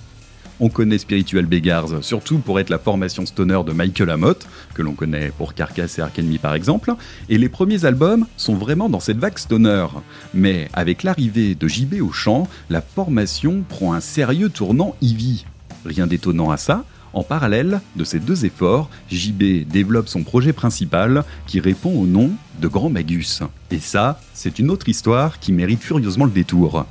On 0.65 0.69
connaît 0.69 0.99
Spiritual 0.99 1.45
Beggars 1.47 2.05
surtout 2.05 2.39
pour 2.39 2.61
être 2.61 2.71
la 2.71 2.79
formation 2.79 3.27
stoner 3.27 3.63
de 3.67 3.73
Michael 3.73 4.11
Amott, 4.11 4.47
que 4.75 4.83
l'on 4.83 4.93
connaît 4.93 5.33
pour 5.37 5.55
Carcass 5.55 5.99
et 5.99 6.03
Ark 6.03 6.17
Enemy 6.17 6.39
par 6.39 6.55
exemple, 6.55 6.95
et 7.29 7.37
les 7.37 7.49
premiers 7.49 7.85
albums 7.85 8.27
sont 8.37 8.55
vraiment 8.55 8.89
dans 8.89 9.01
cette 9.01 9.19
vague 9.19 9.39
stoner. 9.39 9.89
Mais 10.35 10.69
avec 10.73 11.03
l'arrivée 11.03 11.57
de 11.57 11.67
JB 11.67 11.95
au 12.01 12.13
chant, 12.13 12.47
la 12.71 12.81
formation 12.81 13.65
prend 13.69 13.93
un 13.93 13.99
sérieux 13.99 14.51
tournant 14.51 14.95
Eevee. 15.03 15.47
Rien 15.85 16.07
d'étonnant 16.07 16.53
à 16.53 16.59
ça, 16.59 16.85
en 17.13 17.25
parallèle 17.25 17.81
de 17.97 18.05
ces 18.05 18.21
deux 18.21 18.45
efforts, 18.45 18.89
JB 19.11 19.67
développe 19.67 20.09
son 20.09 20.23
projet 20.23 20.53
principal 20.53 21.25
qui 21.49 21.59
répond 21.59 21.91
au 21.91 22.07
nom 22.07 22.31
de 22.61 22.69
Grand 22.69 22.89
Magus. 22.89 23.43
Et 23.73 23.81
ça, 23.81 24.21
c'est 24.33 24.61
une 24.61 24.71
autre 24.71 24.89
histoire 24.89 25.41
qui 25.41 25.51
mérite 25.51 25.83
furieusement 25.83 26.25
le 26.25 26.31
détour. 26.31 26.87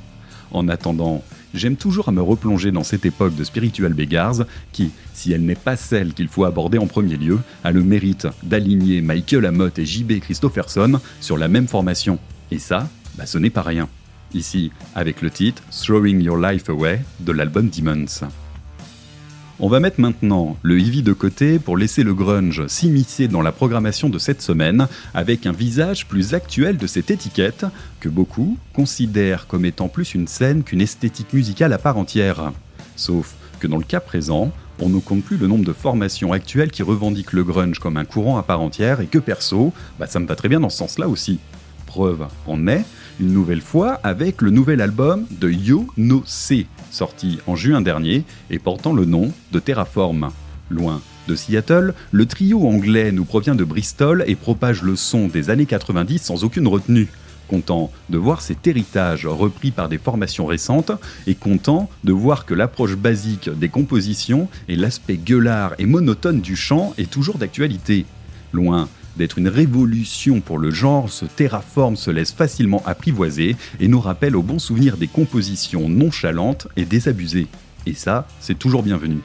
En 0.50 0.68
attendant, 0.68 1.24
j'aime 1.54 1.76
toujours 1.76 2.08
à 2.08 2.12
me 2.12 2.22
replonger 2.22 2.70
dans 2.72 2.82
cette 2.82 3.06
époque 3.06 3.34
de 3.34 3.44
Spiritual 3.44 3.92
Beggars 3.92 4.44
qui, 4.72 4.90
si 5.14 5.32
elle 5.32 5.44
n'est 5.44 5.54
pas 5.54 5.76
celle 5.76 6.14
qu'il 6.14 6.28
faut 6.28 6.44
aborder 6.44 6.78
en 6.78 6.86
premier 6.86 7.16
lieu, 7.16 7.38
a 7.64 7.72
le 7.72 7.82
mérite 7.82 8.26
d'aligner 8.42 9.00
Michael 9.00 9.46
Amott 9.46 9.78
et 9.78 9.86
JB 9.86 10.20
Christopherson 10.20 11.00
sur 11.20 11.36
la 11.36 11.48
même 11.48 11.68
formation. 11.68 12.18
Et 12.50 12.58
ça, 12.58 12.88
bah, 13.16 13.26
ce 13.26 13.38
n'est 13.38 13.50
pas 13.50 13.62
rien. 13.62 13.88
Ici, 14.34 14.70
avec 14.94 15.20
le 15.20 15.30
titre 15.30 15.62
Throwing 15.70 16.20
Your 16.22 16.38
Life 16.38 16.68
Away 16.70 17.00
de 17.20 17.32
l'album 17.32 17.68
Demons. 17.68 18.28
On 19.60 19.68
va 19.68 19.80
mettre 19.80 20.00
maintenant 20.00 20.56
le 20.62 20.80
Eevee 20.80 21.02
de 21.02 21.12
côté 21.12 21.58
pour 21.58 21.76
laisser 21.76 22.02
le 22.02 22.14
grunge 22.14 22.66
s'immiscer 22.68 23.28
dans 23.28 23.42
la 23.42 23.52
programmation 23.52 24.08
de 24.08 24.18
cette 24.18 24.40
semaine 24.40 24.88
avec 25.12 25.46
un 25.46 25.52
visage 25.52 26.06
plus 26.06 26.32
actuel 26.34 26.78
de 26.78 26.86
cette 26.86 27.10
étiquette 27.10 27.66
que 28.00 28.08
beaucoup 28.08 28.56
considèrent 28.72 29.46
comme 29.46 29.66
étant 29.66 29.88
plus 29.88 30.14
une 30.14 30.26
scène 30.26 30.64
qu'une 30.64 30.80
esthétique 30.80 31.32
musicale 31.34 31.72
à 31.74 31.78
part 31.78 31.98
entière. 31.98 32.52
Sauf 32.96 33.34
que 33.60 33.66
dans 33.66 33.76
le 33.76 33.84
cas 33.84 34.00
présent, 34.00 34.50
on 34.80 34.88
ne 34.88 34.98
compte 34.98 35.22
plus 35.22 35.36
le 35.36 35.46
nombre 35.46 35.64
de 35.64 35.72
formations 35.72 36.32
actuelles 36.32 36.70
qui 36.70 36.82
revendiquent 36.82 37.34
le 37.34 37.44
grunge 37.44 37.78
comme 37.78 37.98
un 37.98 38.06
courant 38.06 38.38
à 38.38 38.42
part 38.42 38.62
entière 38.62 39.00
et 39.00 39.06
que 39.06 39.18
perso, 39.18 39.72
bah 40.00 40.06
ça 40.06 40.18
me 40.18 40.26
va 40.26 40.34
très 40.34 40.48
bien 40.48 40.60
dans 40.60 40.70
ce 40.70 40.78
sens-là 40.78 41.08
aussi. 41.08 41.38
Preuve 41.86 42.26
en 42.46 42.66
est, 42.68 42.84
une 43.20 43.34
nouvelle 43.34 43.60
fois 43.60 44.00
avec 44.02 44.40
le 44.40 44.50
nouvel 44.50 44.80
album 44.80 45.26
de 45.30 45.50
Yo 45.50 45.86
No 45.98 46.22
C, 46.26 46.66
sorti 46.92 47.38
en 47.46 47.56
juin 47.56 47.80
dernier 47.80 48.24
et 48.50 48.58
portant 48.58 48.92
le 48.92 49.04
nom 49.04 49.32
de 49.50 49.58
Terraform. 49.58 50.30
Loin 50.70 51.02
de 51.28 51.34
Seattle, 51.34 51.94
le 52.10 52.26
trio 52.26 52.66
anglais 52.66 53.12
nous 53.12 53.24
provient 53.24 53.54
de 53.54 53.64
Bristol 53.64 54.24
et 54.26 54.34
propage 54.34 54.82
le 54.82 54.96
son 54.96 55.28
des 55.28 55.50
années 55.50 55.66
90 55.66 56.18
sans 56.18 56.44
aucune 56.44 56.68
retenue. 56.68 57.08
Content 57.48 57.90
de 58.08 58.18
voir 58.18 58.40
cet 58.40 58.66
héritage 58.66 59.26
repris 59.26 59.72
par 59.72 59.88
des 59.88 59.98
formations 59.98 60.46
récentes 60.46 60.92
et 61.26 61.34
content 61.34 61.90
de 62.04 62.12
voir 62.12 62.46
que 62.46 62.54
l'approche 62.54 62.96
basique 62.96 63.50
des 63.50 63.68
compositions 63.68 64.48
et 64.68 64.76
l'aspect 64.76 65.18
gueulard 65.18 65.74
et 65.78 65.86
monotone 65.86 66.40
du 66.40 66.56
chant 66.56 66.94
est 66.96 67.10
toujours 67.10 67.38
d'actualité. 67.38 68.06
Loin 68.52 68.88
d'être 69.16 69.38
une 69.38 69.48
révolution 69.48 70.40
pour 70.40 70.58
le 70.58 70.70
genre, 70.70 71.10
ce 71.10 71.24
terraform 71.24 71.96
se 71.96 72.10
laisse 72.10 72.32
facilement 72.32 72.82
apprivoiser 72.86 73.56
et 73.80 73.88
nous 73.88 74.00
rappelle 74.00 74.36
au 74.36 74.42
bon 74.42 74.58
souvenir 74.58 74.96
des 74.96 75.08
compositions 75.08 75.88
nonchalantes 75.88 76.68
et 76.76 76.84
désabusées. 76.84 77.48
Et 77.86 77.94
ça, 77.94 78.26
c'est 78.40 78.58
toujours 78.58 78.82
bienvenu. 78.82 79.18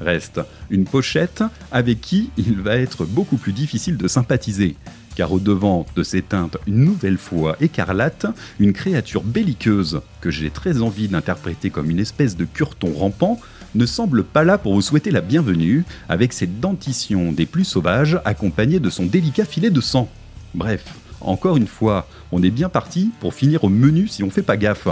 Reste 0.00 0.40
une 0.70 0.84
pochette 0.84 1.44
avec 1.70 2.00
qui 2.00 2.30
il 2.38 2.60
va 2.60 2.76
être 2.76 3.04
beaucoup 3.04 3.36
plus 3.36 3.52
difficile 3.52 3.98
de 3.98 4.08
sympathiser, 4.08 4.76
car 5.14 5.32
au-devant 5.32 5.84
de 5.94 6.02
ces 6.02 6.22
teintes 6.22 6.56
une 6.66 6.84
nouvelle 6.84 7.18
fois 7.18 7.56
écarlate, 7.60 8.26
une 8.58 8.72
créature 8.72 9.22
belliqueuse 9.22 10.00
que 10.22 10.30
j'ai 10.30 10.50
très 10.50 10.80
envie 10.80 11.08
d'interpréter 11.08 11.68
comme 11.68 11.90
une 11.90 11.98
espèce 11.98 12.36
de 12.36 12.46
curton 12.46 12.92
rampant 12.96 13.38
ne 13.74 13.86
semble 13.86 14.24
pas 14.24 14.44
là 14.44 14.58
pour 14.58 14.74
vous 14.74 14.82
souhaiter 14.82 15.10
la 15.10 15.20
bienvenue, 15.20 15.84
avec 16.08 16.32
cette 16.32 16.60
dentition 16.60 17.32
des 17.32 17.46
plus 17.46 17.64
sauvages 17.64 18.20
accompagnée 18.24 18.80
de 18.80 18.90
son 18.90 19.06
délicat 19.06 19.44
filet 19.44 19.70
de 19.70 19.80
sang. 19.80 20.08
Bref, 20.54 20.84
encore 21.20 21.56
une 21.56 21.66
fois, 21.66 22.08
on 22.32 22.42
est 22.42 22.50
bien 22.50 22.68
parti 22.68 23.10
pour 23.20 23.34
finir 23.34 23.64
au 23.64 23.68
menu 23.68 24.08
si 24.08 24.22
on 24.22 24.30
fait 24.30 24.42
pas 24.42 24.56
gaffe. 24.56 24.88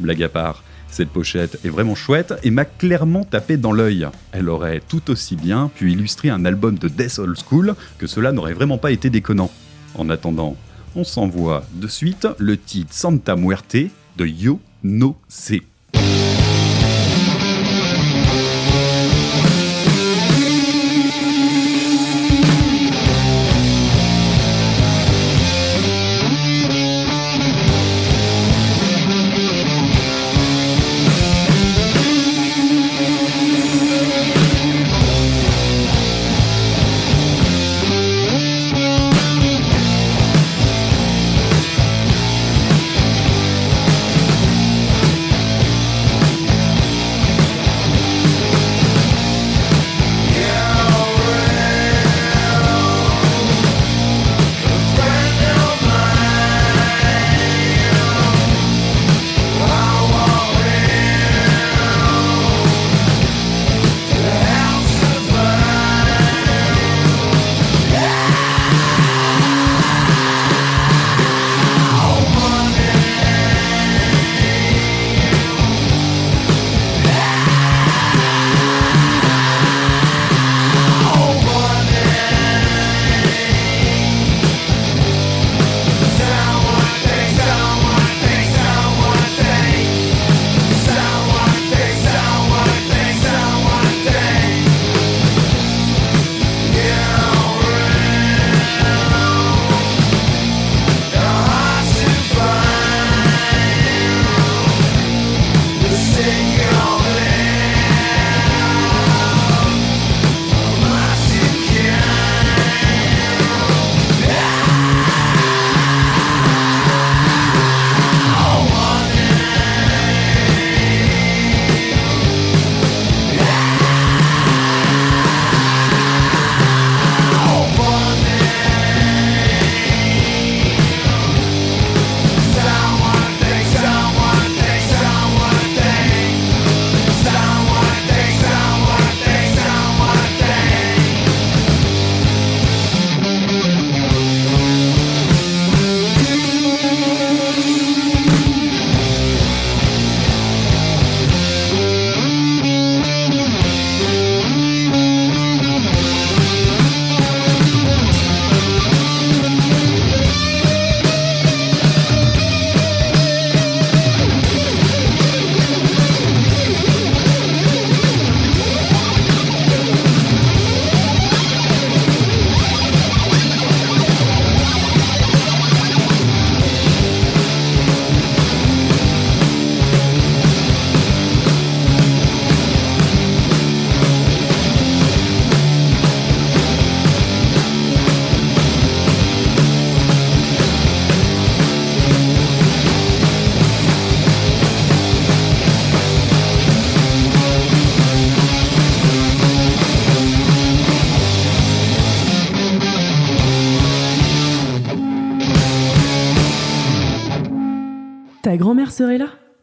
Blague 0.00 0.22
à 0.22 0.28
part, 0.28 0.62
cette 0.88 1.08
pochette 1.08 1.58
est 1.64 1.70
vraiment 1.70 1.94
chouette 1.94 2.34
et 2.42 2.50
m'a 2.50 2.64
clairement 2.64 3.24
tapé 3.24 3.56
dans 3.56 3.72
l'œil. 3.72 4.06
Elle 4.32 4.48
aurait 4.48 4.82
tout 4.86 5.10
aussi 5.10 5.36
bien 5.36 5.70
pu 5.74 5.90
illustrer 5.90 6.28
un 6.28 6.44
album 6.44 6.78
de 6.78 6.88
Death 6.88 7.18
Old 7.18 7.36
School 7.48 7.74
que 7.98 8.06
cela 8.06 8.32
n'aurait 8.32 8.52
vraiment 8.52 8.78
pas 8.78 8.92
été 8.92 9.08
déconnant. 9.08 9.50
En 9.94 10.10
attendant, 10.10 10.56
on 10.94 11.04
s'envoie 11.04 11.64
de 11.74 11.88
suite 11.88 12.28
le 12.38 12.58
titre 12.58 12.92
Santa 12.92 13.36
Muerte 13.36 13.76
de 14.18 14.26
Yo 14.26 14.60
No 14.82 15.16
C. 15.28 15.62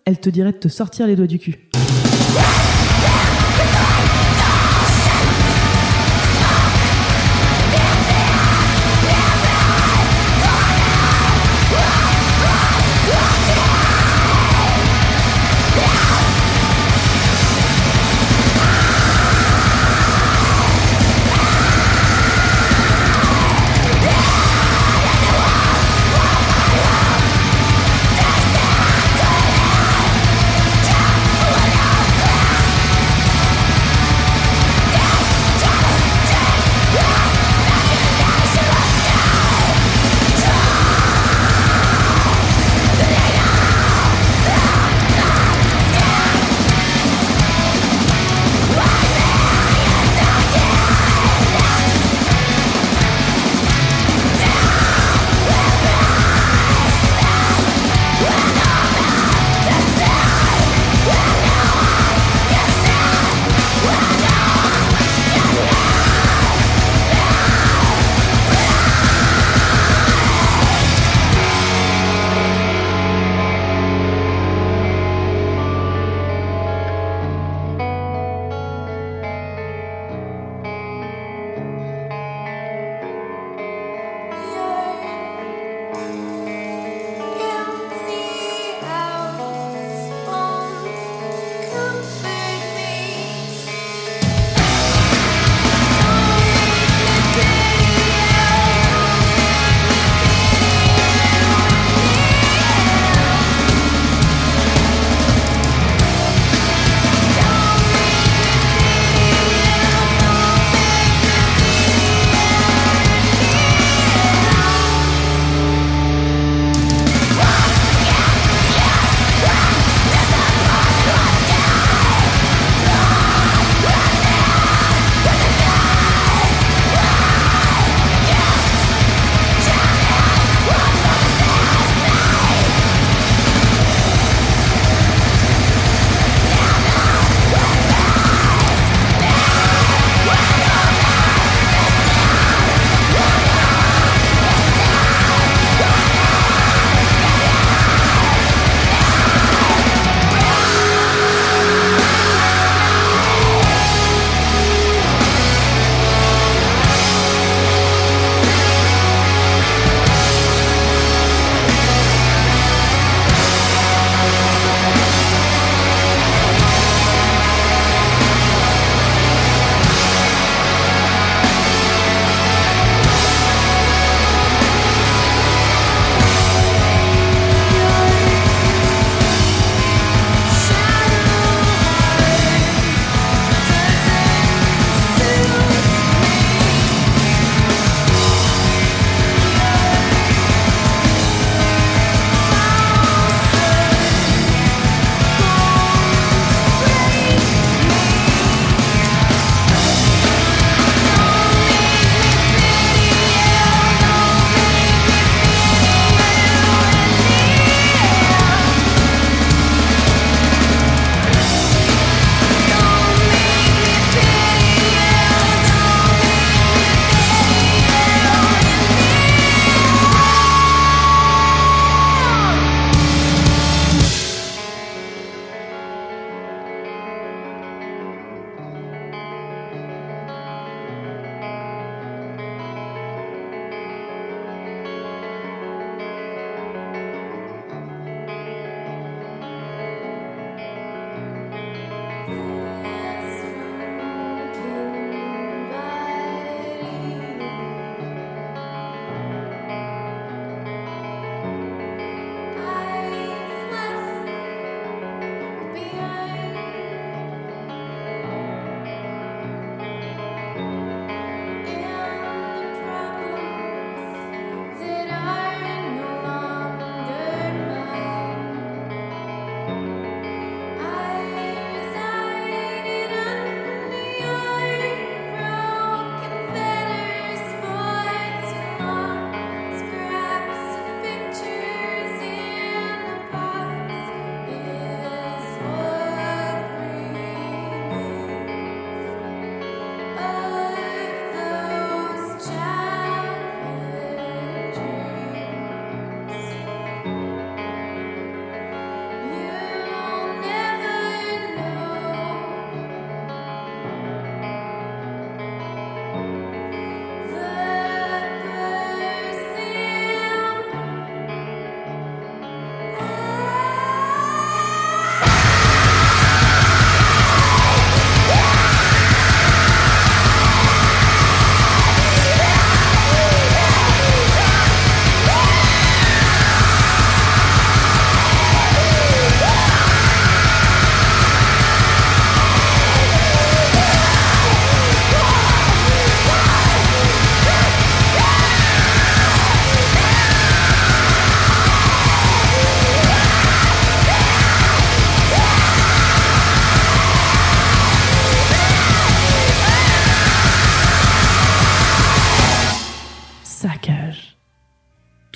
elle 0.06 0.20
te 0.20 0.30
dirait 0.30 0.52
de 0.52 0.58
te 0.58 0.68
sortir 0.68 1.08
les 1.08 1.16
doigts 1.16 1.28
du 1.28 1.40
cul. 1.40 1.70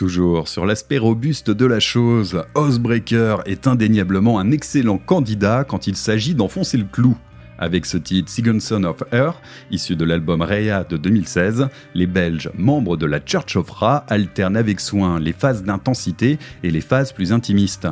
Toujours 0.04 0.50
sur 0.50 0.66
l'aspect 0.66 0.98
robuste 0.98 1.50
de 1.50 1.66
la 1.66 1.80
chose, 1.80 2.44
Housebreaker 2.56 3.42
est 3.46 3.68
indéniablement 3.68 4.38
un 4.38 4.52
excellent 4.52 4.98
candidat 4.98 5.64
quand 5.64 5.88
il 5.88 5.96
s'agit 5.96 6.36
d'enfoncer 6.36 6.76
le 6.76 6.84
clou. 6.84 7.16
Avec 7.58 7.86
ce 7.86 7.96
titre 7.96 8.30
Son 8.60 8.84
of 8.84 9.02
Earth, 9.14 9.38
issu 9.72 9.96
de 9.96 10.04
l'album 10.04 10.42
Rhea 10.42 10.84
de 10.84 10.98
2016, 10.98 11.70
les 11.96 12.06
Belges, 12.06 12.52
membres 12.58 12.98
de 12.98 13.06
la 13.06 13.22
Church 13.26 13.56
of 13.56 13.70
Ra, 13.70 14.04
alternent 14.10 14.58
avec 14.58 14.82
soin 14.82 15.22
les 15.22 15.32
phases 15.32 15.64
d'intensité 15.64 16.38
et 16.64 16.72
les 16.72 16.82
phases 16.82 17.14
plus 17.14 17.32
intimistes. 17.32 17.88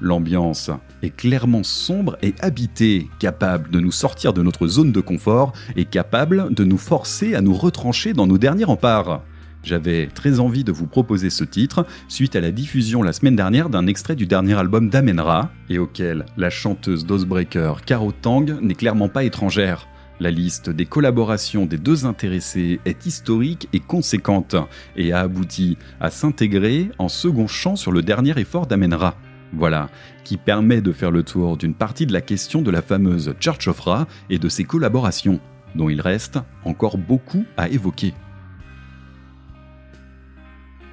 L'ambiance 0.00 0.70
est 1.02 1.10
clairement 1.10 1.64
sombre 1.64 2.18
et 2.22 2.36
habitée, 2.38 3.08
capable 3.18 3.68
de 3.70 3.80
nous 3.80 3.90
sortir 3.90 4.32
de 4.32 4.42
notre 4.42 4.68
zone 4.68 4.92
de 4.92 5.00
confort 5.00 5.52
et 5.74 5.86
capable 5.86 6.54
de 6.54 6.62
nous 6.62 6.78
forcer 6.78 7.34
à 7.34 7.40
nous 7.40 7.54
retrancher 7.54 8.12
dans 8.12 8.28
nos 8.28 8.38
derniers 8.38 8.62
remparts. 8.62 9.22
J'avais 9.68 10.06
très 10.06 10.40
envie 10.40 10.64
de 10.64 10.72
vous 10.72 10.86
proposer 10.86 11.28
ce 11.28 11.44
titre 11.44 11.84
suite 12.08 12.34
à 12.36 12.40
la 12.40 12.52
diffusion 12.52 13.02
la 13.02 13.12
semaine 13.12 13.36
dernière 13.36 13.68
d'un 13.68 13.86
extrait 13.86 14.16
du 14.16 14.24
dernier 14.24 14.54
album 14.54 14.88
d'Amenra 14.88 15.50
et 15.68 15.78
auquel 15.78 16.24
la 16.38 16.48
chanteuse 16.48 17.04
d'Osebreaker 17.04 17.84
Caro 17.84 18.10
Tang 18.10 18.46
n'est 18.62 18.74
clairement 18.74 19.10
pas 19.10 19.24
étrangère. 19.24 19.86
La 20.20 20.30
liste 20.30 20.70
des 20.70 20.86
collaborations 20.86 21.66
des 21.66 21.76
deux 21.76 22.06
intéressés 22.06 22.80
est 22.86 23.04
historique 23.04 23.68
et 23.74 23.80
conséquente 23.80 24.56
et 24.96 25.12
a 25.12 25.20
abouti 25.20 25.76
à 26.00 26.08
s'intégrer 26.08 26.90
en 26.96 27.10
second 27.10 27.46
chant 27.46 27.76
sur 27.76 27.92
le 27.92 28.00
dernier 28.00 28.40
effort 28.40 28.66
d'Amenra. 28.66 29.16
Voilà, 29.52 29.90
qui 30.24 30.38
permet 30.38 30.80
de 30.80 30.92
faire 30.92 31.10
le 31.10 31.24
tour 31.24 31.58
d'une 31.58 31.74
partie 31.74 32.06
de 32.06 32.14
la 32.14 32.22
question 32.22 32.62
de 32.62 32.70
la 32.70 32.80
fameuse 32.80 33.34
Church 33.38 33.68
of 33.68 33.80
Ra 33.80 34.06
et 34.30 34.38
de 34.38 34.48
ses 34.48 34.64
collaborations, 34.64 35.40
dont 35.74 35.90
il 35.90 36.00
reste 36.00 36.38
encore 36.64 36.96
beaucoup 36.96 37.44
à 37.58 37.68
évoquer. 37.68 38.14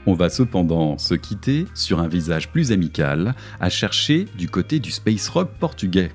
On 0.08 0.14
va 0.14 0.30
cependant 0.30 1.00
se 1.00 1.16
quitter 1.16 1.66
sur 1.74 2.00
un 2.00 2.08
visage 2.08 2.52
plus 2.52 2.72
amical, 2.72 3.34
à 3.60 3.70
chercher 3.70 4.26
du 4.38 4.48
côté 4.48 4.80
du 4.80 4.92
space 4.92 5.30
rock 5.30 5.50
portugais. 5.60 6.12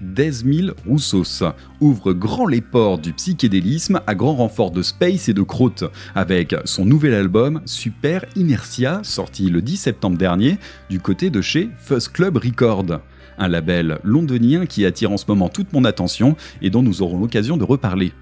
Desmil 0.00 0.74
Roussos 0.86 1.42
ouvre 1.80 2.12
grand 2.12 2.46
les 2.46 2.60
portes 2.60 3.02
du 3.02 3.12
psychédélisme 3.12 4.00
à 4.06 4.14
grand 4.14 4.36
renfort 4.36 4.70
de 4.70 4.82
space 4.82 5.28
et 5.28 5.34
de 5.34 5.42
croûte, 5.42 5.84
avec 6.14 6.54
son 6.64 6.84
nouvel 6.84 7.14
album 7.14 7.62
Super 7.64 8.24
Inertia, 8.36 9.00
sorti 9.02 9.50
le 9.50 9.62
10 9.62 9.76
septembre 9.76 10.18
dernier, 10.18 10.58
du 10.90 11.00
côté 11.00 11.30
de 11.30 11.40
chez 11.40 11.70
Fuzz 11.78 12.08
Club 12.08 12.36
Record. 12.36 13.00
Un 13.38 13.48
label 13.48 13.98
londonien 14.04 14.66
qui 14.66 14.84
attire 14.84 15.12
en 15.12 15.16
ce 15.16 15.24
moment 15.26 15.48
toute 15.48 15.72
mon 15.72 15.84
attention 15.84 16.36
et 16.60 16.70
dont 16.70 16.82
nous 16.82 17.02
aurons 17.02 17.18
l'occasion 17.18 17.56
de 17.56 17.64
reparler. 17.64 18.12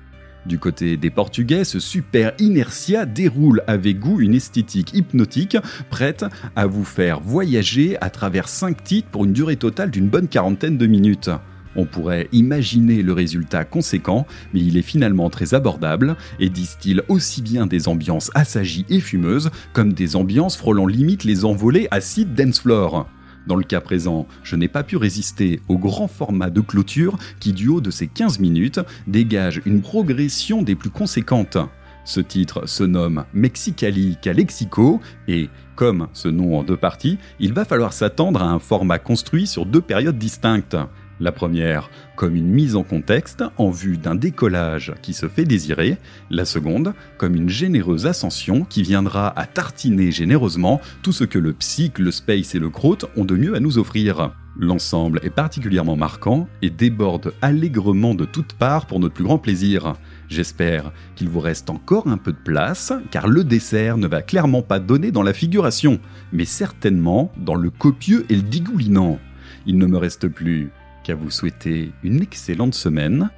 Du 0.47 0.61
côté 0.61 0.97
des 0.97 1.11
Portugais, 1.11 1.65
ce 1.65 1.81
super 1.81 2.33
Inertia 2.39 3.05
déroule 3.05 3.65
avec 3.67 3.99
goût 3.99 4.21
une 4.21 4.35
esthétique 4.35 4.95
hypnotique 4.95 5.57
prête 5.91 6.25
à 6.55 6.67
vous 6.67 6.85
faire 6.85 7.21
voyager 7.21 7.97
à 8.01 8.11
travers 8.11 8.49
5 8.49 8.85
titres 8.85 9.09
pour 9.09 9.25
une 9.25 9.33
durée 9.33 9.57
totale 9.57 9.91
d'une 9.91 10.09
bonne 10.09 10.29
quarantaine 10.29 10.79
de 10.79 10.87
minutes. 10.87 11.31
On 11.75 11.85
pourrait 11.85 12.29
imaginer 12.31 13.03
le 13.03 13.13
résultat 13.13 13.65
conséquent, 13.65 14.25
mais 14.55 14.61
il 14.61 14.77
est 14.77 14.83
finalement 14.83 15.31
très 15.31 15.53
abordable 15.53 16.17
et 16.39 16.49
distille 16.49 17.03
aussi 17.09 17.43
bien 17.43 17.67
des 17.67 17.89
ambiances 17.89 18.31
assagies 18.35 18.87
et 18.89 19.01
fumeuses 19.01 19.51
comme 19.73 19.95
des 19.95 20.15
ambiances 20.15 20.57
frôlant 20.57 20.87
limite 20.87 21.25
les 21.25 21.45
envolées 21.45 21.89
acides 21.91 22.35
dance 22.35 22.61
floor. 22.61 23.09
Dans 23.47 23.57
le 23.57 23.65
cas 23.65 23.81
présent, 23.81 24.27
je 24.43 24.57
n'ai 24.57 24.69
pas 24.69 24.83
pu 24.83 24.97
résister 24.97 25.61
au 25.69 25.79
grand 25.79 26.09
format 26.09 26.51
de 26.51 26.61
clôture 26.61 27.17
qui, 27.39 27.53
du 27.53 27.69
haut 27.69 27.81
de 27.81 27.91
ces 27.91 28.09
15 28.09 28.41
minutes, 28.41 28.81
dégage 29.07 29.63
une 29.65 29.83
progression 29.83 30.63
des 30.63 30.75
plus 30.75 30.91
conséquentes. 30.91 31.59
Ce 32.05 32.21
titre 32.21 32.67
se 32.67 32.85
nomme 32.85 33.25
Mexicali 33.35 34.17
Calexico 34.23 35.01
et, 35.27 35.49
comme 35.75 36.09
ce 36.13 36.29
nom 36.29 36.59
en 36.59 36.63
deux 36.63 36.77
parties, 36.77 37.19
il 37.41 37.53
va 37.53 37.65
falloir 37.65 37.93
s'attendre 37.93 38.43
à 38.43 38.49
un 38.49 38.61
format 38.61 38.99
construit 38.99 39.47
sur 39.47 39.67
deux 39.67 39.81
périodes 39.81 40.19
distinctes. 40.19 40.77
La 41.19 41.33
première 41.33 41.91
comme 42.15 42.37
une 42.37 42.49
mise 42.49 42.77
en 42.77 42.83
contexte 42.83 43.45
en 43.57 43.71
vue 43.71 43.97
d'un 43.97 44.15
décollage 44.15 44.95
qui 45.03 45.13
se 45.15 45.29
fait 45.29 45.45
désirer, 45.45 45.99
la 46.31 46.45
seconde 46.45 46.95
comme 47.19 47.35
une 47.35 47.49
généreuse 47.49 48.07
ascension 48.07 48.65
qui 48.65 48.83
viendra 48.83 49.39
à 49.39 49.47
tartiner 49.47 50.11
généreusement 50.11 50.81
tout 51.03 51.13
ce 51.13 51.25
que 51.25 51.39
le 51.39 51.53
psych, 51.53 51.99
le 51.99 52.11
space 52.11 52.55
et 52.55 52.59
le 52.59 52.71
croûte 52.71 53.07
ont 53.17 53.25
de 53.25 53.37
mieux 53.37 53.55
à 53.55 53.61
nous 53.61 53.79
offrir. 53.79 54.33
L'ensemble 54.59 55.21
est 55.23 55.31
particulièrement 55.31 55.97
marquant 55.97 56.49
et 56.63 56.71
déborde 56.71 57.35
allègrement 57.43 58.15
de 58.15 58.25
toutes 58.25 58.55
parts 58.55 58.87
pour 58.87 59.01
notre 59.01 59.15
plus 59.15 59.25
grand 59.25 59.39
plaisir. 59.39 59.95
J'espère 60.29 60.93
qu'il 61.15 61.29
vous 61.29 61.41
reste 61.41 61.69
encore 61.69 62.09
un 62.09 62.17
peu 62.17 62.33
de 62.33 62.39
place, 62.39 62.93
car 63.11 63.29
le 63.29 63.45
dessert 63.45 63.99
ne 63.99 64.07
va 64.07 64.23
clairement 64.23 64.63
pas 64.63 64.79
donner 64.79 65.13
dans 65.13 65.23
la 65.23 65.35
figuration, 65.35 66.01
mais 66.33 66.47
certainement 66.47 67.31
dans 67.37 67.55
le 67.55 67.69
copieux 67.69 68.25
et 68.31 68.35
le 68.35 68.43
digoulinant. 68.43 69.19
Il 69.67 69.77
ne 69.77 69.87
me 69.87 69.99
reste 69.99 70.29
plus 70.29 70.71
qu'à 71.07 71.15
vous 71.15 71.31
souhaiter 71.31 71.93
une 72.03 72.21
excellente 72.21 72.75
semaine. 72.75 73.31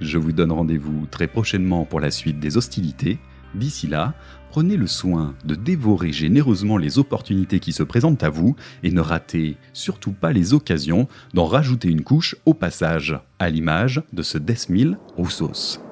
Je 0.00 0.16
vous 0.16 0.32
donne 0.32 0.50
rendez-vous 0.50 1.04
très 1.10 1.26
prochainement 1.26 1.84
pour 1.84 2.00
la 2.00 2.10
suite 2.10 2.40
des 2.40 2.56
hostilités. 2.56 3.18
D'ici 3.54 3.86
là, 3.86 4.14
prenez 4.50 4.78
le 4.78 4.86
soin 4.86 5.34
de 5.44 5.54
dévorer 5.54 6.10
généreusement 6.10 6.78
les 6.78 6.98
opportunités 6.98 7.60
qui 7.60 7.74
se 7.74 7.82
présentent 7.82 8.22
à 8.22 8.30
vous 8.30 8.56
et 8.82 8.90
ne 8.92 9.02
ratez 9.02 9.58
surtout 9.74 10.12
pas 10.12 10.32
les 10.32 10.54
occasions 10.54 11.06
d'en 11.34 11.44
rajouter 11.44 11.90
une 11.90 12.02
couche 12.02 12.34
au 12.46 12.54
passage, 12.54 13.18
à 13.38 13.50
l'image 13.50 14.02
de 14.14 14.22
ce 14.22 14.38
Desmil 14.38 14.96
Roussos. 15.18 15.89